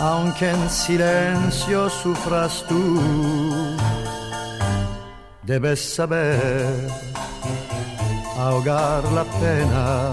aunque 0.01 0.51
en 0.51 0.69
silencio 0.69 1.89
sufras 1.89 2.65
tú, 2.69 3.01
debes 5.45 5.95
saber 5.95 6.89
ahogar 8.37 9.05
la 9.13 9.25
pena. 9.25 10.13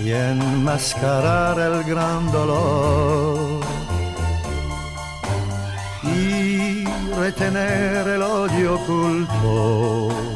Y 0.00 0.12
enmascarar 0.12 1.58
el 1.58 1.82
gran 1.84 2.30
dolor. 2.30 3.60
Y 6.04 6.84
retener 7.16 8.06
el 8.06 8.22
odio 8.22 8.74
oculto. 8.76 10.27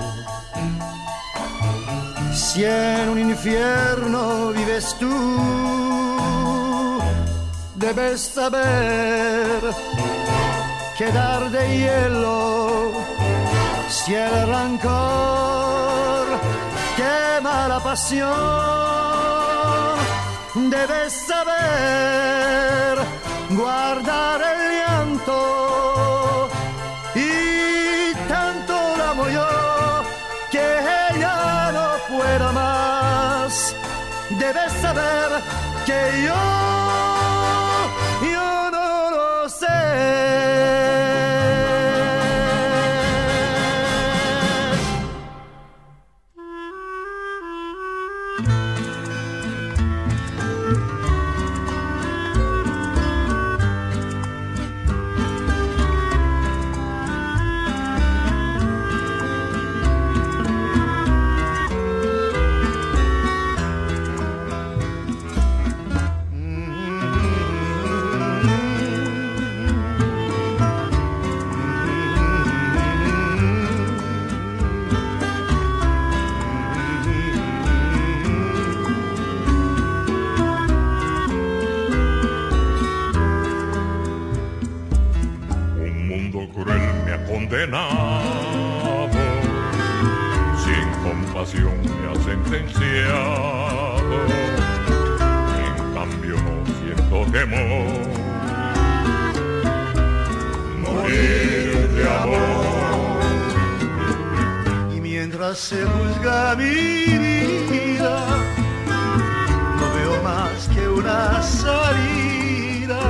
Si 2.52 2.62
en 2.66 3.08
un 3.08 3.18
infierno 3.18 4.48
vives 4.48 4.94
tú, 5.00 5.08
debes 7.76 8.20
saber 8.20 9.58
quedar 10.98 11.50
de 11.50 11.78
hielo 11.78 12.92
si 13.88 14.14
el 14.14 14.46
rancor 14.48 16.26
quema 16.98 17.68
la 17.68 17.80
pasión. 17.82 18.28
Debes 20.68 21.10
saber 21.26 22.98
guardar 23.48 24.42
el 24.42 24.60
llanto 24.76 25.71
pueda 32.38 32.52
más. 32.52 33.74
Debes 34.30 34.72
saber 34.80 35.28
que 35.84 36.22
yo, 36.26 36.42
yo 38.32 38.70
no 38.70 39.10
lo 39.10 39.48
sé. 39.48 40.81
En 92.62 92.70
cambio 95.94 96.36
no 96.36 96.54
siento 96.78 97.18
temor, 97.32 97.86
morir 100.78 101.88
de 101.96 102.02
amor. 102.08 103.16
Y 104.94 104.96
mientras 105.00 105.58
se 105.58 105.84
juzga 105.84 106.54
mi 106.54 106.74
vida, 107.74 108.16
no 109.78 109.86
veo 109.96 110.22
más 110.22 110.68
que 110.72 110.86
una 110.88 111.42
salida 111.42 113.00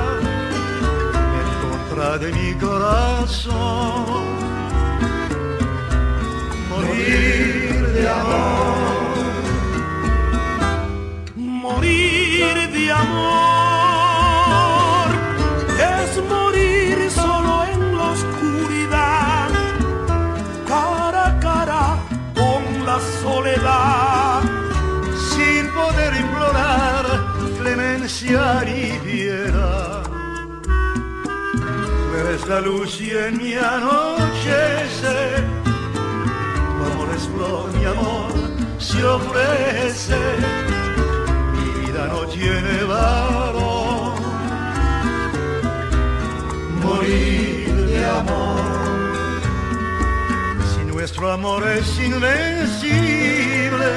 en 1.39 1.47
contra 1.63 2.17
de 2.17 2.31
mi 2.31 2.53
corazón. 2.55 4.23
Morir 6.69 7.87
de 7.93 8.09
amor 8.09 8.82
amor. 12.89 13.13
Es 15.79 16.09
morir 16.29 17.11
solo 17.11 17.63
en 17.73 17.97
la 17.97 18.11
oscuridad, 18.11 19.49
cara 20.67 21.27
a 21.27 21.39
cara 21.39 21.85
con 22.35 22.85
la 22.85 22.99
soledad, 23.21 24.41
sin 25.31 25.63
poder 25.71 26.13
implorar 26.15 27.05
clemencia 27.59 28.63
piedad. 29.03 30.03
eres 32.19 32.47
la 32.47 32.59
luz 32.61 33.01
y 33.01 33.11
en 33.11 33.37
mi 33.37 33.53
anochecer, 33.55 35.43
tu 35.63 36.83
amor 36.91 37.09
mi 37.77 37.85
amor 37.85 38.31
se 38.77 39.03
ofrece 39.05 40.72
no 42.07 42.25
tiene 42.27 42.83
valor. 42.83 44.13
Morir 46.83 47.75
de 47.87 48.05
amor. 48.05 49.41
Si 50.73 50.85
nuestro 50.85 51.31
amor 51.31 51.67
es 51.67 51.99
invencible 51.99 53.91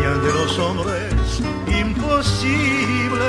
y 0.00 0.04
ante 0.04 0.32
los 0.32 0.58
hombres 0.58 1.40
imposible, 1.66 3.28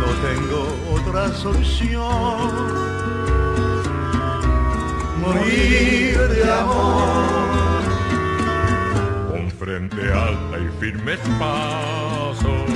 no 0.00 0.08
tengo 0.28 0.62
otra 0.96 1.32
solución. 1.34 2.90
Morir 5.20 6.18
de 6.28 6.52
amor 6.52 7.49
frente 9.70 10.12
alta 10.12 10.58
y 10.58 10.68
firmes 10.80 11.20
pasos 11.38 12.66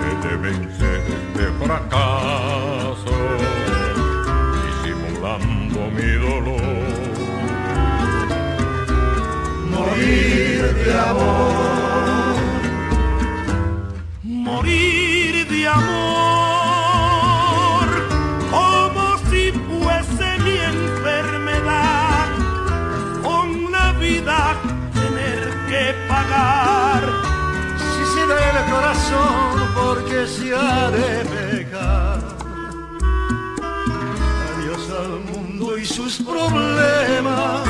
que 0.00 0.28
deben 0.28 0.68
ser 0.76 1.02
de 1.36 1.46
fracaso, 1.64 3.16
disimulando 4.64 5.78
mi 5.94 6.10
dolor. 6.26 6.60
Morir 9.70 10.74
de 10.74 10.98
amor, 10.98 11.87
porque 29.74 30.26
se 30.26 30.54
ha 30.54 30.90
de 30.90 31.24
pecar. 31.24 32.18
Adiós 34.52 34.90
al 35.02 35.20
mundo 35.30 35.78
y 35.78 35.84
sus 35.84 36.18
problemas. 36.18 37.62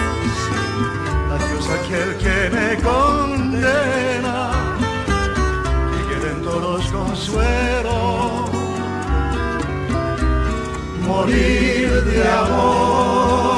Adiós 1.35 1.69
aquel 1.79 2.17
que 2.17 2.51
me 2.57 2.77
condena. 2.83 4.51
Y 5.97 6.01
queden 6.09 6.39
todos 6.43 6.87
consuelos. 6.87 8.51
Morir 11.07 11.89
de 12.05 12.29
amor. 12.43 13.49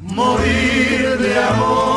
Morir 0.00 1.18
de 1.18 1.38
amor. 1.38 1.93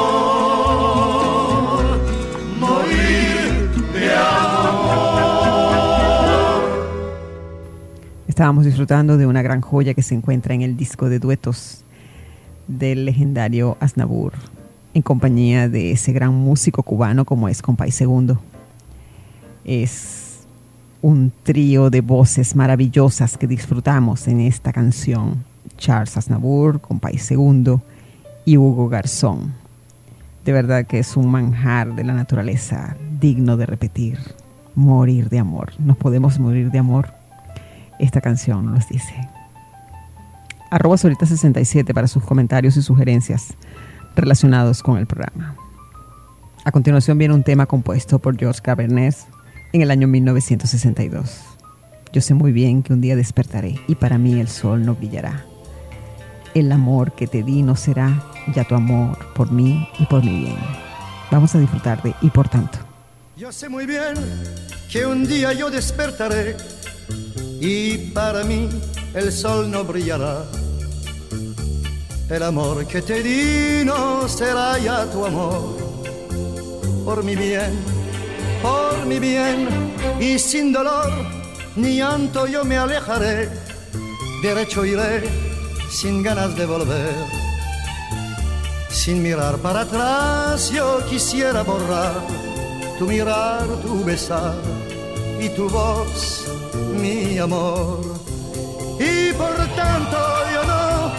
Estábamos 8.38 8.66
disfrutando 8.66 9.18
de 9.18 9.26
una 9.26 9.42
gran 9.42 9.62
joya 9.62 9.96
que 9.96 10.04
se 10.04 10.14
encuentra 10.14 10.54
en 10.54 10.62
el 10.62 10.78
disco 10.78 11.10
de 11.10 11.18
duetos 11.18 11.84
del 12.68 13.04
legendario 13.04 13.78
Aznabur, 13.80 14.34
en 14.94 15.02
compañía 15.02 15.68
de 15.70 15.90
ese 15.90 16.14
gran 16.14 16.36
músico 16.36 16.84
cubano 16.84 17.26
como 17.26 17.50
es 17.50 17.64
Compay 17.64 17.90
Segundo. 17.90 18.40
Es 19.66 20.46
un 21.02 21.34
trío 21.42 21.90
de 21.90 22.02
voces 22.02 22.56
maravillosas 22.56 23.40
que 23.40 23.48
disfrutamos 23.48 24.28
en 24.28 24.42
esta 24.42 24.72
canción. 24.72 25.44
Charles 25.80 26.16
Aznavour, 26.16 26.80
Compay 26.80 27.18
Segundo 27.18 27.82
y 28.46 28.58
Hugo 28.58 28.88
Garzón. 28.88 29.56
De 30.46 30.52
verdad 30.52 30.86
que 30.86 31.00
es 31.00 31.18
un 31.18 31.32
manjar 31.32 31.96
de 31.96 32.04
la 32.04 32.14
naturaleza 32.14 32.98
digno 33.20 33.58
de 33.58 33.66
repetir. 33.66 34.20
Morir 34.76 35.28
de 35.30 35.40
amor. 35.40 35.72
Nos 35.80 35.98
podemos 35.98 36.38
morir 36.38 36.70
de 36.70 36.78
amor 36.78 37.17
esta 38.00 38.22
canción 38.22 38.66
nos 38.74 38.88
dice. 38.90 39.14
Arroba 40.70 40.98
Solita67 40.98 41.94
para 41.94 42.08
sus 42.08 42.24
comentarios 42.24 42.76
y 42.78 42.82
sugerencias 42.82 43.54
relacionados 44.16 44.84
con 44.84 44.98
el 44.98 45.06
programa. 45.06 45.56
A 46.66 46.72
continuación 46.72 47.18
viene 47.18 47.34
un 47.34 47.44
tema 47.44 47.66
compuesto 47.66 48.20
por 48.20 48.38
George 48.38 48.62
Cavernès 48.62 49.28
en 49.72 49.82
el 49.82 49.92
año 49.92 50.08
1962. 50.08 51.42
Yo 52.12 52.22
sé 52.22 52.34
muy 52.34 52.52
bien 52.52 52.84
que 52.84 52.94
un 52.94 53.02
día 53.02 53.16
despertaré 53.16 53.80
y 53.88 53.96
para 53.96 54.18
mí 54.18 54.40
el 54.40 54.48
sol 54.48 54.86
no 54.86 54.96
brillará. 54.96 55.46
El 56.54 56.72
amor 56.72 57.14
que 57.14 57.28
te 57.28 57.44
di 57.44 57.62
no 57.62 57.76
será 57.76 58.24
ya 58.54 58.64
tu 58.64 58.76
amor 58.76 59.18
por 59.34 59.52
mí 59.52 59.88
y 60.00 60.06
por 60.06 60.24
mi 60.24 60.40
bien. 60.40 60.58
Vamos 61.32 61.54
a 61.56 61.60
disfrutar 61.60 62.02
de 62.02 62.14
y 62.22 62.30
por 62.30 62.50
tanto. 62.50 62.80
Yo 63.36 63.52
sé 63.52 63.70
muy 63.70 63.86
bien 63.86 64.16
que 64.92 65.06
un 65.06 65.28
día 65.28 65.54
yo 65.54 65.70
despertaré 65.70 66.56
y 67.60 67.98
para 68.14 68.44
mí 68.44 68.70
el 69.14 69.32
sol 69.32 69.70
no 69.70 69.84
brillará. 69.84 70.44
El 72.30 72.44
amor 72.44 72.86
que 72.86 73.02
te 73.02 73.24
di 73.24 73.86
no 73.86 74.28
será 74.28 74.78
ya 74.78 75.06
tu 75.06 75.26
amor. 75.26 75.78
Por 77.06 77.24
mi 77.24 77.36
bien, 77.36 77.74
por 78.62 79.06
mi 79.06 79.20
bien 79.20 79.68
y 80.20 80.38
sin 80.38 80.74
dolor 80.74 81.12
ni 81.76 81.98
llanto 81.98 82.48
yo 82.48 82.66
me 82.66 82.78
alejaré. 82.78 83.50
Derecho 84.42 84.86
iré 84.86 85.24
sin 85.90 86.22
ganas 86.22 86.56
de 86.56 86.66
volver. 86.66 87.16
Sin 88.90 89.24
mirar 89.24 89.58
para 89.58 89.82
atrás 89.82 90.70
yo 90.72 91.06
quisiera 91.10 91.64
borrar 91.64 92.22
tu 93.00 93.06
mirar, 93.06 93.68
tu 93.84 94.04
besar 94.04 94.56
y 95.40 95.50
tu 95.50 95.70
voz 95.70 96.46
mi 97.00 97.38
amor. 97.38 98.02
Y 99.00 99.34
por 99.34 99.56
tanto 99.76 100.18
yo 100.54 100.64
no 100.64 101.12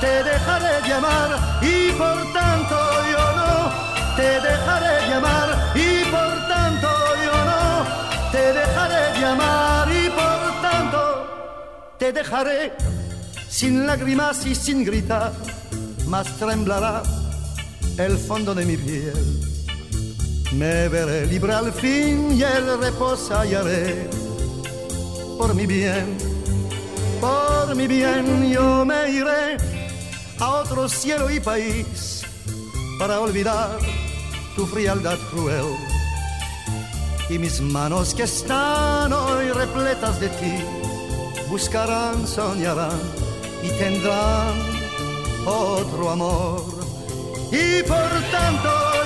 te 0.00 0.22
dejaré 0.22 0.88
llamar, 0.88 1.60
y 1.62 1.90
por 1.92 2.32
tanto 2.32 2.76
yo 3.12 3.24
no 3.40 4.16
te 4.16 4.40
dejaré 4.40 5.08
llamar, 5.08 5.48
y 5.74 6.04
por 6.04 6.48
tanto 6.48 6.88
yo 7.24 7.36
no 7.50 8.30
te 8.32 8.52
dejaré 8.52 9.20
llamar, 9.20 9.88
y 9.90 10.08
por 10.10 10.62
tanto 10.62 11.00
te 11.98 12.12
dejaré 12.12 12.72
sin 13.48 13.86
lágrimas 13.86 14.46
y 14.46 14.54
sin 14.54 14.84
gritar, 14.84 15.32
más 16.06 16.26
temblará 16.38 17.02
el 17.98 18.18
fondo 18.18 18.54
de 18.54 18.64
mi 18.64 18.76
piel. 18.76 19.53
Me 20.56 20.88
veré 20.88 21.26
libre 21.26 21.52
al 21.52 21.72
fin 21.72 22.30
y 22.32 22.42
el 22.44 22.78
reposo 22.78 23.36
hallaré 23.36 24.08
por 25.36 25.52
mi 25.52 25.66
bien, 25.66 26.16
por 27.20 27.74
mi 27.74 27.88
bien 27.88 28.48
yo 28.48 28.84
me 28.84 29.10
iré 29.10 29.56
a 30.38 30.50
otro 30.62 30.88
cielo 30.88 31.28
y 31.28 31.40
país 31.40 32.22
para 33.00 33.20
olvidar 33.20 33.78
tu 34.54 34.64
frialdad 34.64 35.18
cruel. 35.32 35.66
Y 37.28 37.38
mis 37.38 37.60
manos 37.60 38.14
que 38.14 38.22
están 38.22 39.12
hoy 39.12 39.50
repletas 39.50 40.20
de 40.20 40.28
ti, 40.28 40.54
buscarán, 41.48 42.28
soñarán 42.28 43.00
y 43.60 43.70
tendrán 43.70 44.54
otro 45.44 46.10
amor. 46.10 46.64
Y 47.50 47.82
por 47.82 48.10
tanto 48.30 49.03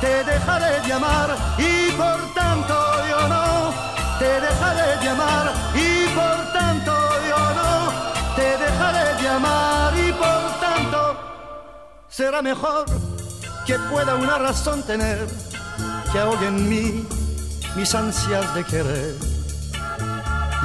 te 0.00 0.24
dejaré 0.24 0.88
llamar 0.88 1.36
y 1.58 1.90
por 1.92 2.34
tanto 2.34 2.74
yo 3.08 3.28
no. 3.28 3.74
Te 4.18 4.40
dejaré 4.40 5.04
llamar 5.04 5.52
y 5.74 6.06
por 6.14 6.52
tanto 6.52 6.92
yo 7.28 7.54
no. 7.54 8.34
Te 8.36 8.58
dejaré 8.58 9.22
llamar 9.22 9.92
y 9.96 10.12
por 10.12 10.60
tanto 10.60 11.16
será 12.08 12.42
mejor 12.42 12.86
que 13.66 13.78
pueda 13.90 14.14
una 14.14 14.38
razón 14.38 14.82
tener 14.82 15.26
que 16.12 16.18
ahogue 16.18 16.46
en 16.46 16.68
mí 16.68 17.06
mis 17.76 17.94
ansias 17.94 18.54
de 18.54 18.64
querer 18.64 19.14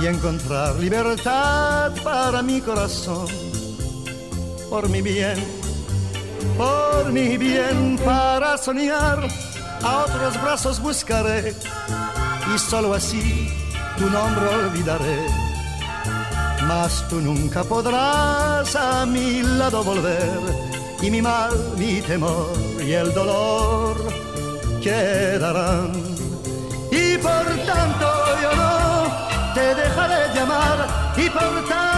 y 0.02 0.08
encontrar 0.08 0.76
libertad 0.76 1.92
para 2.04 2.42
mi 2.42 2.62
corazón 2.62 3.28
por 4.70 4.88
mi 4.90 5.02
bien 5.02 5.59
por 6.58 7.12
mi 7.12 7.38
bien 7.38 7.98
para 8.04 8.58
soñar 8.58 9.28
a 9.84 9.98
otros 10.06 10.42
brazos 10.42 10.80
buscaré 10.82 11.56
y 12.54 12.60
solo 12.60 12.94
así 12.94 13.50
tu 13.98 14.10
nombre 14.10 14.48
olvidaré. 14.48 15.20
Mas 16.68 17.08
tú 17.10 17.20
nunca 17.22 17.64
podrás 17.64 18.76
a 18.76 19.06
mi 19.06 19.42
lado 19.42 19.84
volver 19.84 20.40
y 21.02 21.10
mi 21.10 21.22
mal, 21.22 21.52
mi 21.78 22.02
temor 22.02 22.52
y 22.80 22.92
el 22.94 23.14
dolor 23.14 23.96
quedarán. 24.82 25.92
Y 26.92 27.18
por 27.18 27.46
tanto 27.66 28.08
yo 28.42 28.56
no 28.56 29.54
te 29.54 29.76
dejaré 29.76 30.34
de 30.34 30.40
amar 30.40 30.78
y 31.18 31.30
por 31.30 31.68
tanto 31.68 31.89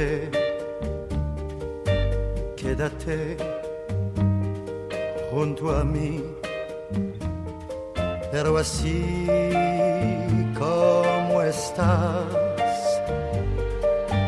quédate, 0.00 0.30
quédate 2.56 3.36
junto 5.30 5.70
a 5.70 5.84
mí, 5.84 6.22
pero 8.32 8.56
así 8.56 9.26
como 10.58 11.42
estás, 11.42 12.24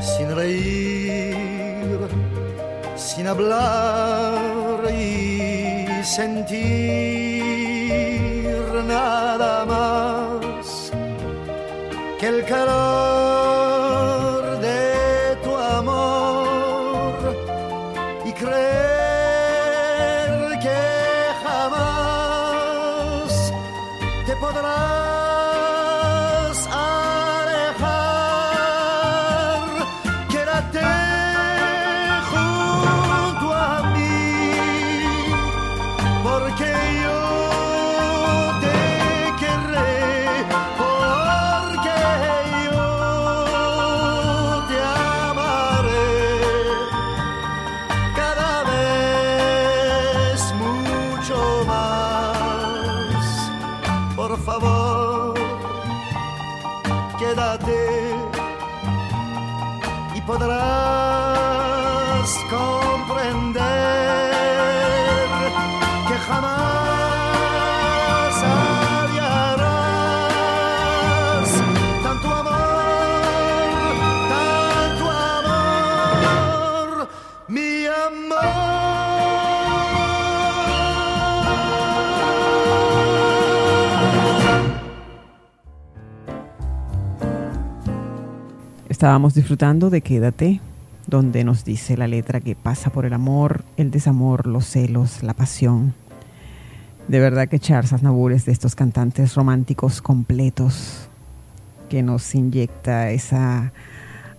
sin 0.01 0.37
reír, 0.37 1.99
sin 2.97 3.27
hablar 3.27 4.81
y 4.93 5.87
sentir 6.05 6.53
nada 8.87 9.65
más 9.65 10.93
que 12.21 12.27
el 12.29 12.45
calor 12.45 13.12
Estábamos 89.03 89.35
disfrutando 89.35 89.91
de 89.91 90.01
Quédate, 90.01 90.61
donde 91.09 91.43
nos 91.43 91.65
dice 91.65 91.97
la 91.97 92.07
letra 92.07 92.39
que 92.39 92.55
pasa 92.55 92.91
por 92.91 93.05
el 93.05 93.13
amor, 93.15 93.65
el 93.77 93.91
desamor, 93.91 94.47
los 94.47 94.65
celos, 94.65 95.25
la 95.25 95.35
pasión. 95.35 95.93
De 97.09 97.19
verdad 97.19 97.49
que 97.49 97.59
Charles 97.59 97.93
Aznavour 97.93 98.31
es 98.31 98.45
de 98.45 98.53
estos 98.53 98.77
cantantes 98.77 99.35
románticos 99.35 100.01
completos 100.03 101.09
que 101.89 102.05
nos 102.05 102.33
inyecta 102.33 103.11
esa 103.11 103.73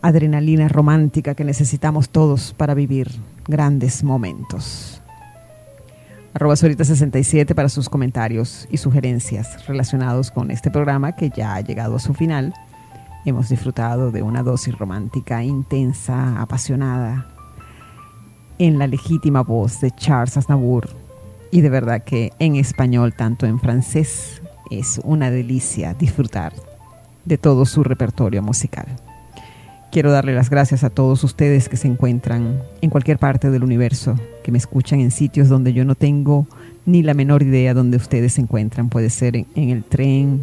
adrenalina 0.01 0.69
romántica 0.69 1.35
que 1.35 1.43
necesitamos 1.43 2.07
todos 2.07 2.53
para 2.53 2.73
vivir 2.73 3.11
grandes 3.45 4.01
momentos. 4.01 5.01
Arroba 6.33 6.53
Sorita67 6.53 7.53
para 7.53 7.67
sus 7.67 7.89
comentarios 7.89 8.65
y 8.71 8.77
sugerencias 8.77 9.67
relacionados 9.67 10.31
con 10.31 10.51
este 10.51 10.71
programa 10.71 11.17
que 11.17 11.31
ya 11.31 11.55
ha 11.55 11.59
llegado 11.59 11.97
a 11.97 11.99
su 11.99 12.13
final. 12.13 12.53
Hemos 13.25 13.47
disfrutado 13.47 14.11
de 14.11 14.21
una 14.21 14.43
dosis 14.43 14.77
romántica 14.77 15.43
intensa, 15.43 16.41
apasionada, 16.41 17.27
en 18.59 18.77
la 18.77 18.85
legítima 18.85 19.41
voz 19.43 19.79
de 19.79 19.91
Charles 19.91 20.35
Aznavour. 20.35 20.89
Y 21.49 21.61
de 21.61 21.69
verdad 21.69 22.03
que 22.03 22.33
en 22.39 22.57
español, 22.57 23.13
tanto 23.15 23.45
en 23.45 23.59
francés, 23.59 24.41
es 24.69 24.99
una 25.05 25.31
delicia 25.31 25.93
disfrutar 25.93 26.51
de 27.23 27.37
todo 27.37 27.65
su 27.65 27.83
repertorio 27.83 28.41
musical. 28.41 28.87
Quiero 29.89 30.11
darle 30.11 30.33
las 30.33 30.49
gracias 30.49 30.83
a 30.83 30.89
todos 30.89 31.23
ustedes 31.23 31.69
que 31.69 31.77
se 31.77 31.87
encuentran 31.87 32.61
en 32.81 32.89
cualquier 32.89 33.19
parte 33.19 33.51
del 33.51 33.63
universo, 33.63 34.15
que 34.43 34.51
me 34.51 34.57
escuchan 34.57 34.99
en 34.99 35.11
sitios 35.11 35.47
donde 35.47 35.71
yo 35.71 35.85
no 35.85 35.95
tengo 35.95 36.45
ni 36.85 37.03
la 37.03 37.13
menor 37.13 37.43
idea 37.43 37.73
donde 37.73 37.95
ustedes 37.95 38.33
se 38.33 38.41
encuentran. 38.41 38.89
Puede 38.89 39.09
ser 39.09 39.37
en 39.37 39.69
el 39.69 39.85
tren, 39.85 40.41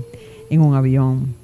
en 0.49 0.61
un 0.62 0.74
avión, 0.74 1.35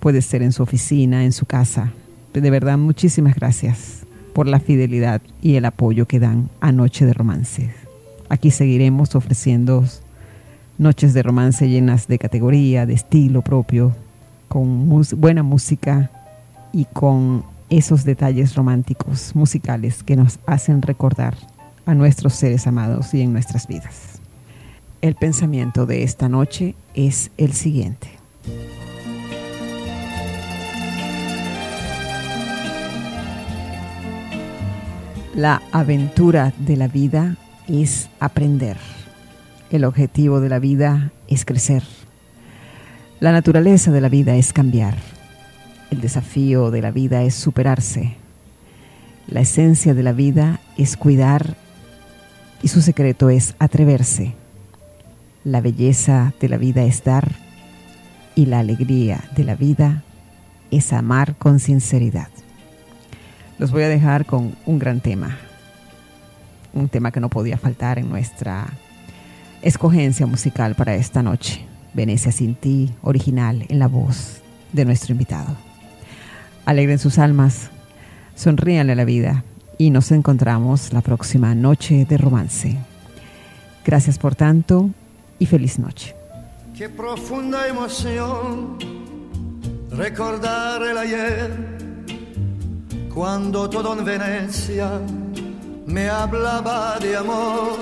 puede 0.00 0.22
ser 0.22 0.42
en 0.42 0.52
su 0.52 0.62
oficina, 0.62 1.24
en 1.24 1.32
su 1.32 1.46
casa. 1.46 1.92
De 2.32 2.50
verdad, 2.50 2.78
muchísimas 2.78 3.34
gracias 3.34 4.00
por 4.32 4.46
la 4.46 4.60
fidelidad 4.60 5.20
y 5.42 5.56
el 5.56 5.64
apoyo 5.64 6.06
que 6.06 6.18
dan 6.18 6.48
a 6.60 6.72
Noche 6.72 7.06
de 7.06 7.12
Romance. 7.12 7.70
Aquí 8.28 8.50
seguiremos 8.50 9.14
ofreciendo 9.14 9.84
noches 10.78 11.12
de 11.12 11.22
romance 11.22 11.68
llenas 11.68 12.08
de 12.08 12.18
categoría, 12.18 12.86
de 12.86 12.94
estilo 12.94 13.42
propio, 13.42 13.94
con 14.48 14.88
buena 15.16 15.42
música 15.42 16.10
y 16.72 16.86
con 16.86 17.44
esos 17.68 18.04
detalles 18.04 18.54
románticos 18.54 19.34
musicales 19.34 20.02
que 20.02 20.16
nos 20.16 20.38
hacen 20.46 20.82
recordar 20.82 21.36
a 21.86 21.94
nuestros 21.94 22.34
seres 22.34 22.66
amados 22.66 23.12
y 23.14 23.22
en 23.22 23.32
nuestras 23.32 23.66
vidas. 23.66 24.20
El 25.02 25.14
pensamiento 25.14 25.86
de 25.86 26.02
esta 26.02 26.28
noche 26.28 26.74
es 26.94 27.30
el 27.36 27.52
siguiente. 27.52 28.08
La 35.34 35.62
aventura 35.70 36.52
de 36.58 36.76
la 36.76 36.88
vida 36.88 37.36
es 37.68 38.10
aprender. 38.18 38.76
El 39.70 39.84
objetivo 39.84 40.40
de 40.40 40.48
la 40.48 40.58
vida 40.58 41.12
es 41.28 41.44
crecer. 41.44 41.84
La 43.20 43.30
naturaleza 43.30 43.92
de 43.92 44.00
la 44.00 44.08
vida 44.08 44.34
es 44.34 44.52
cambiar. 44.52 44.96
El 45.92 46.00
desafío 46.00 46.72
de 46.72 46.82
la 46.82 46.90
vida 46.90 47.22
es 47.22 47.36
superarse. 47.36 48.16
La 49.28 49.42
esencia 49.42 49.94
de 49.94 50.02
la 50.02 50.12
vida 50.12 50.58
es 50.76 50.96
cuidar 50.96 51.54
y 52.60 52.66
su 52.66 52.82
secreto 52.82 53.30
es 53.30 53.54
atreverse. 53.60 54.34
La 55.44 55.60
belleza 55.60 56.34
de 56.40 56.48
la 56.48 56.56
vida 56.56 56.82
es 56.82 57.04
dar 57.04 57.36
y 58.34 58.46
la 58.46 58.58
alegría 58.58 59.22
de 59.36 59.44
la 59.44 59.54
vida 59.54 60.02
es 60.72 60.92
amar 60.92 61.36
con 61.36 61.60
sinceridad. 61.60 62.30
Los 63.60 63.72
voy 63.72 63.82
a 63.82 63.90
dejar 63.90 64.24
con 64.24 64.56
un 64.64 64.78
gran 64.78 65.00
tema, 65.00 65.36
un 66.72 66.88
tema 66.88 67.12
que 67.12 67.20
no 67.20 67.28
podía 67.28 67.58
faltar 67.58 67.98
en 67.98 68.08
nuestra 68.08 68.66
escogencia 69.60 70.24
musical 70.24 70.74
para 70.74 70.94
esta 70.94 71.22
noche. 71.22 71.66
Venecia 71.92 72.32
sin 72.32 72.54
ti, 72.54 72.90
original 73.02 73.66
en 73.68 73.78
la 73.78 73.86
voz 73.86 74.40
de 74.72 74.86
nuestro 74.86 75.12
invitado. 75.12 75.58
Alegren 76.64 76.98
sus 76.98 77.18
almas, 77.18 77.68
sonríanle 78.34 78.94
a 78.94 78.96
la 78.96 79.04
vida 79.04 79.44
y 79.76 79.90
nos 79.90 80.10
encontramos 80.10 80.94
la 80.94 81.02
próxima 81.02 81.54
noche 81.54 82.06
de 82.06 82.16
romance. 82.16 82.78
Gracias 83.84 84.18
por 84.18 84.36
tanto 84.36 84.88
y 85.38 85.44
feliz 85.44 85.78
noche. 85.78 86.16
Qué 86.74 86.88
profunda 86.88 87.68
emoción 87.68 88.78
recordar 89.90 90.82
el 90.82 90.96
ayer, 90.96 91.69
cuando 93.12 93.68
todo 93.68 93.98
en 93.98 94.04
Venecia 94.04 95.00
me 95.86 96.08
hablaba 96.08 96.98
de 97.00 97.16
amor. 97.16 97.78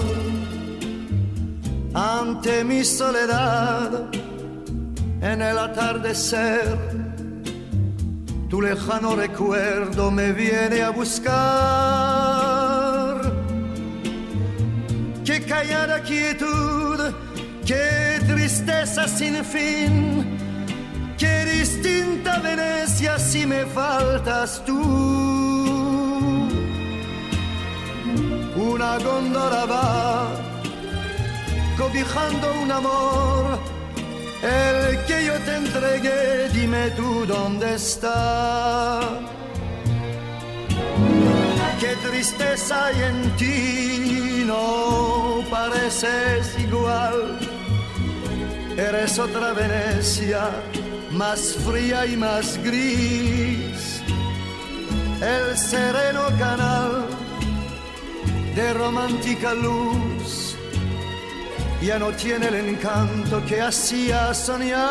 Ante 1.95 2.65
mi 2.65 2.85
soledad, 2.85 4.09
en 5.21 5.43
el 5.43 5.59
atardecer, 5.59 6.79
tu 8.49 8.63
lejano 8.63 9.17
recuerdo 9.17 10.11
me 10.11 10.33
viene 10.33 10.83
a 10.83 10.91
buscar. 10.91 11.39
Qué 15.25 15.43
callada 15.43 16.03
quietud, 16.03 16.99
qué 17.67 18.19
tristeza 18.27 19.07
sin 19.07 19.45
fin, 19.45 20.38
qué 21.19 21.45
distinta 21.45 22.39
Venecia 22.39 23.19
si 23.19 23.47
me 23.47 23.67
faltas 23.67 24.63
tú. 24.65 24.79
una 28.57 28.99
góndola 28.99 29.65
va 29.67 30.49
cobijando 31.79 32.47
un 32.63 32.71
amor, 32.73 33.59
el 34.43 35.05
que 35.07 35.25
yo 35.27 35.35
te 35.47 35.57
entregué, 35.57 36.49
dime 36.53 36.91
tú 36.91 37.25
dónde 37.27 37.75
está. 37.75 39.01
Qué 41.81 41.95
tristeza 42.09 42.87
hay 42.87 43.03
en 43.03 43.37
ti, 43.37 44.45
no 44.45 45.45
pareces 45.51 46.59
igual. 46.59 47.39
Eres 48.77 49.19
otra 49.19 49.53
Venecia, 49.53 50.51
más 51.13 51.57
fría 51.67 52.07
y 52.07 52.17
más 52.17 52.59
gris. 52.63 54.03
El 55.21 55.57
sereno 55.57 56.27
canal 56.39 57.07
de 58.55 58.75
romántica 58.75 59.55
luz 59.55 60.57
ya 61.83 61.99
no 61.99 62.11
tiene 62.13 62.49
el 62.49 62.55
encanto 62.55 63.45
que 63.47 63.61
hacía 63.61 64.35
soñar. 64.35 64.89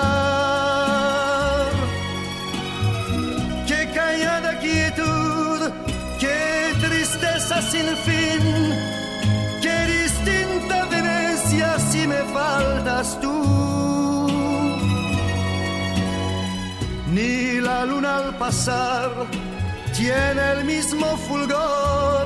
Qué 3.67 3.89
callada 3.93 4.59
quietud, 4.59 5.71
qué 6.19 6.73
tristeza 6.79 7.61
sin 7.61 7.87
fin, 8.07 8.41
qué 9.61 9.85
distinta 9.97 10.85
Venecia 10.85 11.77
si 11.91 12.07
me 12.07 12.23
faltas 12.33 13.19
tú. 13.21 13.36
La 17.77 17.85
luna 17.85 18.17
al 18.17 18.35
pasar 18.37 19.09
tiene 19.95 20.43
el 20.55 20.63
mismo 20.73 21.07
fulgor 21.27 22.25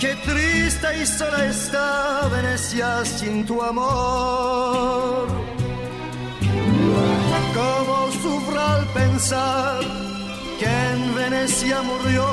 Qué 0.00 0.12
triste 0.28 0.88
y 1.02 1.04
sola 1.04 1.40
está 1.46 2.28
Venecia 2.34 3.04
sin 3.04 3.44
tu 3.44 3.60
amor. 3.60 5.26
Cómo 7.58 7.96
sufro 8.22 8.60
al 8.74 8.84
pensar 9.00 9.80
que 10.60 10.70
en 10.92 11.00
Venecia 11.20 11.82
murió 11.90 12.26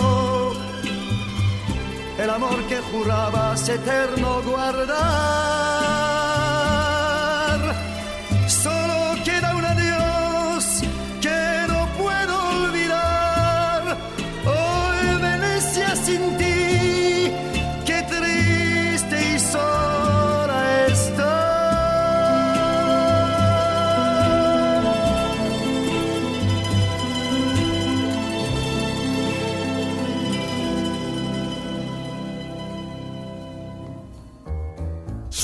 el 2.24 2.30
amor 2.30 2.60
que 2.70 2.78
jurabas 2.92 3.68
eterno 3.68 4.30
guardar. 4.44 5.75